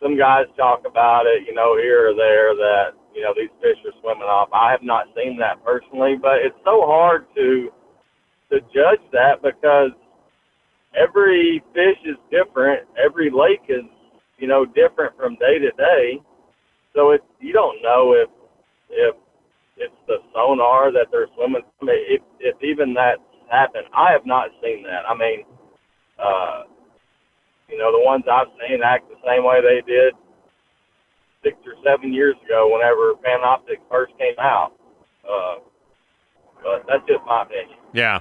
[0.00, 3.78] some guys talk about it, you know, here or there that you know these fish
[3.84, 4.48] are swimming off.
[4.52, 7.70] I have not seen that personally, but it's so hard to
[8.50, 9.90] to judge that because
[10.94, 12.86] every fish is different.
[13.02, 13.88] Every lake is,
[14.38, 16.20] you know, different from day to day.
[16.94, 18.28] So it's you don't know if
[18.90, 19.16] if
[19.78, 21.62] it's the sonar that they're swimming.
[21.80, 25.08] I mean, if if even that's happened, I have not seen that.
[25.08, 25.44] I mean,
[26.22, 26.62] uh,
[27.68, 30.14] you know, the ones I've seen act the same way they did
[31.42, 34.72] six or seven years ago, whenever Panoptix first came out.
[35.28, 35.56] Uh,
[36.62, 37.78] but that's just my opinion.
[37.92, 38.20] Yeah.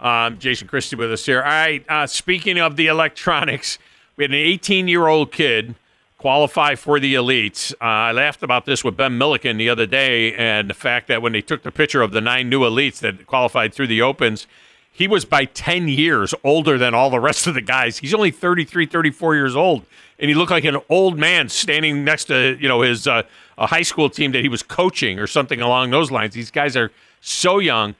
[0.00, 1.42] Um, Jason Christie with us here.
[1.42, 1.84] All right.
[1.88, 3.78] Uh, speaking of the electronics,
[4.16, 5.74] we had an 18 year old kid
[6.18, 7.72] qualify for the elites.
[7.74, 11.20] Uh, I laughed about this with Ben Milliken the other day, and the fact that
[11.20, 14.46] when they took the picture of the nine new elites that qualified through the opens,
[14.94, 17.98] he was by 10 years older than all the rest of the guys.
[17.98, 19.84] He's only 33, 34 years old,
[20.20, 23.24] and he looked like an old man standing next to you know his uh,
[23.58, 26.34] a high school team that he was coaching or something along those lines.
[26.34, 26.90] These guys are
[27.20, 27.94] so young.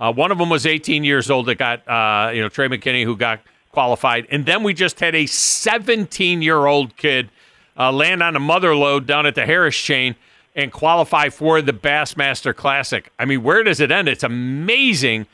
[0.00, 3.04] Uh, one of them was 18 years old that got, uh, you know, Trey McKinney,
[3.04, 3.40] who got
[3.72, 4.26] qualified.
[4.30, 7.30] And then we just had a 17 year old kid
[7.76, 10.14] uh, land on a mother load down at the Harris chain
[10.54, 13.10] and qualify for the Bassmaster Classic.
[13.18, 14.08] I mean, where does it end?
[14.08, 15.26] It's amazing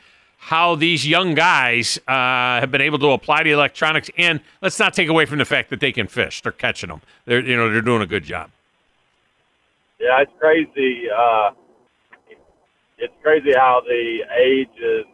[0.45, 4.11] how these young guys uh, have been able to apply the electronics.
[4.15, 7.01] And let's not take away from the fact that they can fish; they're catching them.
[7.25, 8.51] They're you know they're doing a good job.
[9.99, 11.09] Yeah, it's crazy.
[11.09, 11.49] Uh,
[12.99, 15.05] it's crazy how the ages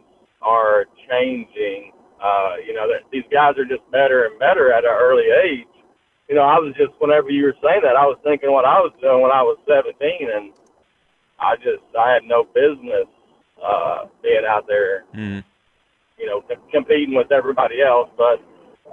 [0.42, 1.92] are changing.
[2.22, 5.66] Uh, you know, that these guys are just better and better at an early age.
[6.28, 8.78] You know, I was just whenever you were saying that, I was thinking what I
[8.80, 9.96] was doing when I was 17,
[10.28, 10.52] and
[11.40, 13.08] I just I had no business
[13.64, 15.04] uh, being out there.
[15.14, 15.44] Mm.
[16.18, 18.10] You know, c- competing with everybody else.
[18.16, 18.42] But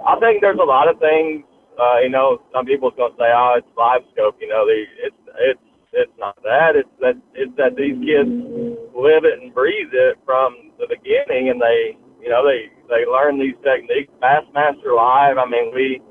[0.06, 1.44] I think there's a lot of things.
[1.78, 5.16] Uh, you know, some people's gonna say, "Oh, it's live scope." You know, the it's
[5.38, 6.76] it's it's not that.
[6.76, 8.30] It's that it's that these kids
[8.94, 13.38] live it and breathe it from the beginning, and they, you know, they they learn
[13.38, 14.12] these techniques.
[14.20, 15.38] Bassmaster Live.
[15.38, 16.02] I mean, we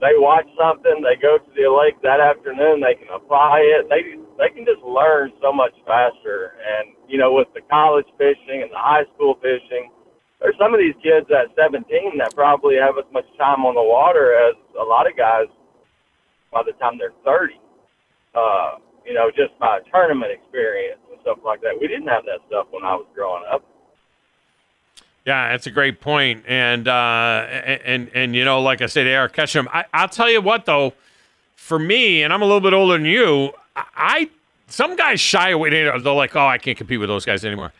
[0.00, 3.88] they watch something, they go to the lake that afternoon, they can apply it.
[3.92, 6.56] They they can just learn so much faster.
[6.58, 9.92] And you know, with the college fishing and the high school fishing,
[10.40, 11.84] there's some of these kids at 17
[12.18, 15.46] that probably have as much time on the water as a lot of guys
[16.50, 17.60] by the time they're 30
[18.34, 21.74] uh, you know, just by tournament experience and stuff like that.
[21.80, 23.64] We didn't have that stuff when I was growing up.
[25.26, 25.98] Yeah, that's a great.
[26.06, 27.46] And uh,
[27.84, 29.68] and and you know, like I said, AR Ketchum.
[29.72, 30.94] I, I'll tell you what though,
[31.56, 33.52] for me, and I'm a little bit older than you.
[33.76, 34.30] I
[34.68, 35.70] some guys shy away.
[35.70, 37.72] They're like, oh, I can't compete with those guys anymore.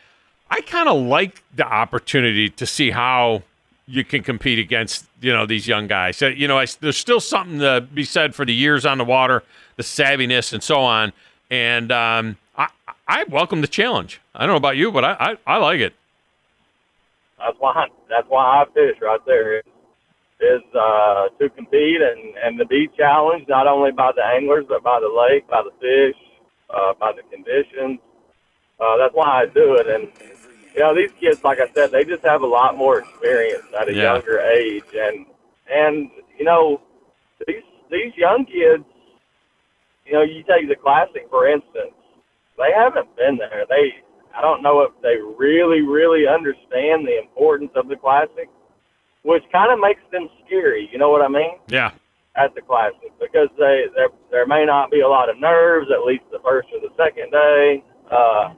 [0.49, 3.43] I kind of like the opportunity to see how
[3.87, 6.17] you can compete against you know these young guys.
[6.17, 9.05] So, you know, I, there's still something to be said for the years on the
[9.05, 9.43] water,
[9.77, 11.13] the savviness, and so on.
[11.49, 12.69] And um, I,
[13.07, 14.21] I welcome the challenge.
[14.35, 15.93] I don't know about you, but I, I, I like it.
[17.37, 19.63] That's why that's why I fish right there.
[20.41, 24.81] Is, uh, to compete and and to be challenged not only by the anglers but
[24.83, 26.17] by the lake, by the fish,
[26.73, 27.99] uh, by the conditions.
[28.79, 29.85] Uh, that's why I do it.
[29.87, 30.11] And
[30.73, 33.87] you know, these kids, like I said, they just have a lot more experience at
[33.89, 34.13] a Yeah.
[34.13, 35.27] younger age, and
[35.69, 36.81] and you know,
[37.45, 38.83] these these young kids,
[40.05, 41.93] you know, you take the classic for instance,
[42.57, 43.65] they haven't been there.
[43.69, 43.93] They,
[44.35, 48.49] I don't know if they really, really understand the importance of the classic,
[49.23, 50.89] which kind of makes them scary.
[50.91, 51.57] You know what I mean?
[51.67, 51.91] Yeah.
[52.35, 56.05] At the classic, because they there there may not be a lot of nerves at
[56.05, 57.83] least the first or the second day.
[58.09, 58.53] Uh,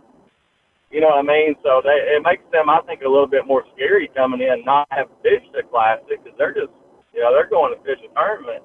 [0.92, 1.56] You know what I mean?
[1.64, 4.88] So they, it makes them, I think, a little bit more scary coming in, not
[4.92, 6.70] have fished the classic because they're just,
[7.16, 8.62] you know, they're going to fish a tournament,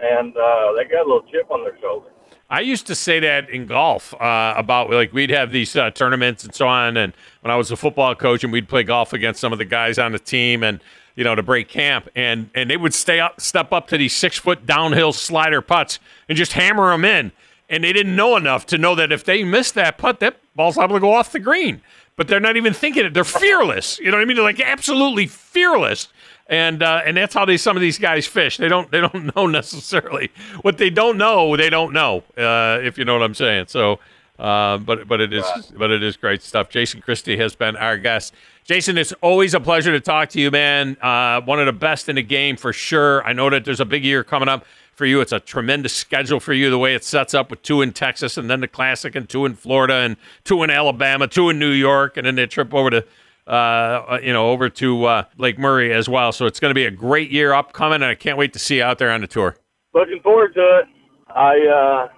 [0.00, 2.08] and uh, they got a little chip on their shoulder.
[2.50, 6.42] I used to say that in golf uh, about like we'd have these uh, tournaments
[6.42, 7.12] and so on, and
[7.42, 9.96] when I was a football coach and we'd play golf against some of the guys
[9.96, 10.80] on the team and
[11.14, 14.14] you know to break camp and and they would stay up step up to these
[14.14, 15.98] six foot downhill slider putts
[16.28, 17.32] and just hammer them in,
[17.68, 20.76] and they didn't know enough to know that if they missed that putt, that ball's
[20.76, 21.80] liable to go off the green.
[22.16, 23.12] But they're not even thinking it.
[23.12, 23.98] They're fearless.
[23.98, 24.36] You know what I mean?
[24.36, 26.08] They're like absolutely fearless
[26.46, 28.56] and uh, and that's how they some of these guys fish.
[28.56, 30.30] They don't they don't know necessarily
[30.62, 31.56] what they don't know.
[31.56, 33.66] They don't know uh, if you know what I'm saying.
[33.68, 33.98] So,
[34.38, 35.44] uh, but but it is
[35.76, 36.68] but it is great stuff.
[36.68, 38.34] Jason Christie has been our guest.
[38.64, 40.96] Jason, it's always a pleasure to talk to you, man.
[41.00, 43.22] Uh, one of the best in the game for sure.
[43.24, 44.64] I know that there's a big year coming up
[44.94, 45.20] for you.
[45.20, 48.38] It's a tremendous schedule for you, the way it sets up with two in Texas
[48.38, 51.70] and then the Classic and two in Florida and two in Alabama, two in New
[51.70, 53.04] York, and then they trip over to
[53.46, 56.32] uh, you know, over to uh, Lake Murray as well.
[56.32, 58.78] So it's going to be a great year upcoming, and I can't wait to see
[58.78, 59.56] you out there on the tour.
[59.92, 60.86] Looking forward to it.
[61.28, 62.08] I uh,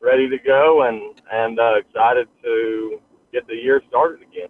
[0.00, 3.00] ready to go and and uh, excited to
[3.32, 4.48] get the year started again.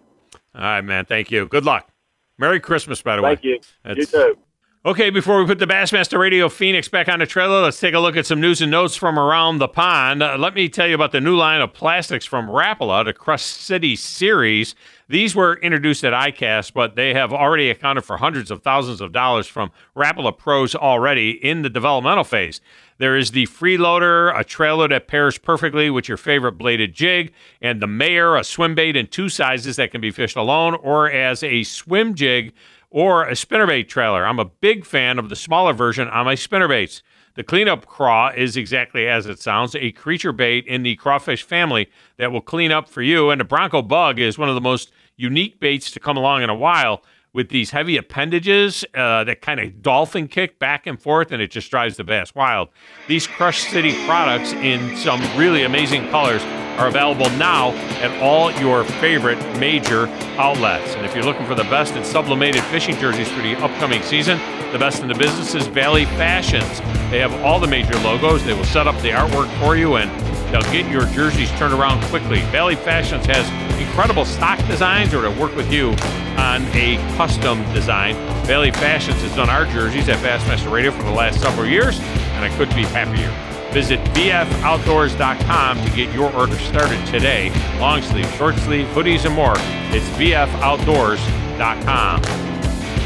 [0.55, 1.05] All right, man.
[1.05, 1.47] Thank you.
[1.47, 1.89] Good luck.
[2.37, 3.51] Merry Christmas, by the Thank way.
[3.51, 3.69] Thank you.
[3.83, 4.37] That's, you too.
[4.83, 7.99] Okay, before we put the Bassmaster Radio Phoenix back on the trailer, let's take a
[7.99, 10.23] look at some news and notes from around the pond.
[10.23, 13.43] Uh, let me tell you about the new line of plastics from Rapala, the Crush
[13.43, 14.73] City series.
[15.07, 19.11] These were introduced at ICAST, but they have already accounted for hundreds of thousands of
[19.11, 22.59] dollars from Rapala pros already in the developmental phase.
[23.01, 27.81] There is the freeloader, a trailer that pairs perfectly with your favorite bladed jig, and
[27.81, 31.41] the Mayor, a swim bait in two sizes that can be fished alone or as
[31.41, 32.53] a swim jig
[32.91, 34.23] or a spinnerbait trailer.
[34.23, 37.01] I'm a big fan of the smaller version on my spinnerbaits.
[37.33, 41.89] The cleanup craw is exactly as it sounds, a creature bait in the crawfish family
[42.17, 43.31] that will clean up for you.
[43.31, 46.51] And the Bronco Bug is one of the most unique baits to come along in
[46.51, 47.01] a while
[47.33, 51.51] with these heavy appendages uh, that kind of dolphin kick back and forth, and it
[51.51, 52.69] just drives the bass wild.
[53.07, 56.41] These Crush City products in some really amazing colors
[56.77, 57.71] are available now
[58.01, 60.07] at all your favorite major
[60.37, 60.95] outlets.
[60.95, 64.39] And if you're looking for the best in sublimated fishing jerseys for the upcoming season,
[64.71, 66.79] the best in the business is Valley Fashions.
[67.11, 68.43] They have all the major logos.
[68.45, 70.09] They will set up the artwork for you and
[70.51, 72.41] they'll get your jerseys turned around quickly.
[72.51, 73.47] Valley Fashions has
[73.81, 75.89] incredible stock designs or to work with you
[76.37, 78.15] on a custom design.
[78.45, 82.45] Valley Fashions has done our jerseys at Bassmaster Radio for the last several years, and
[82.45, 83.29] I couldn't be happier.
[83.71, 87.49] Visit VFOutdoors.com to get your order started today.
[87.79, 89.53] Long sleeve, short sleeve, hoodies, and more.
[89.93, 92.21] It's VFOutdoors.com.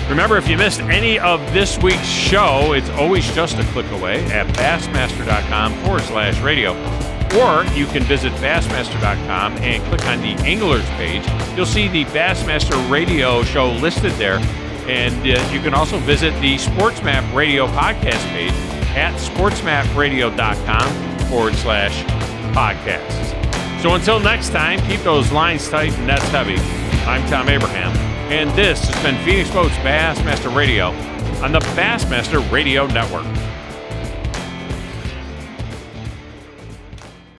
[0.10, 4.24] Remember, if you missed any of this week's show, it's always just a click away
[4.26, 6.74] at Bassmaster.com forward slash radio.
[7.34, 11.26] Or you can visit Bassmaster.com and click on the Anglers page.
[11.56, 14.38] You'll see the Bassmaster radio show listed there.
[14.88, 18.54] And uh, you can also visit the SportsMap radio podcast page
[18.96, 22.04] at sportsmapradio.com forward slash
[22.56, 23.82] podcasts.
[23.82, 26.56] So until next time, keep those lines tight and nets heavy.
[27.06, 27.96] I'm Thom Abraham,
[28.32, 30.88] and this has been Phoenix Boats Bassmaster Radio
[31.44, 33.26] on the Bassmaster Radio Network.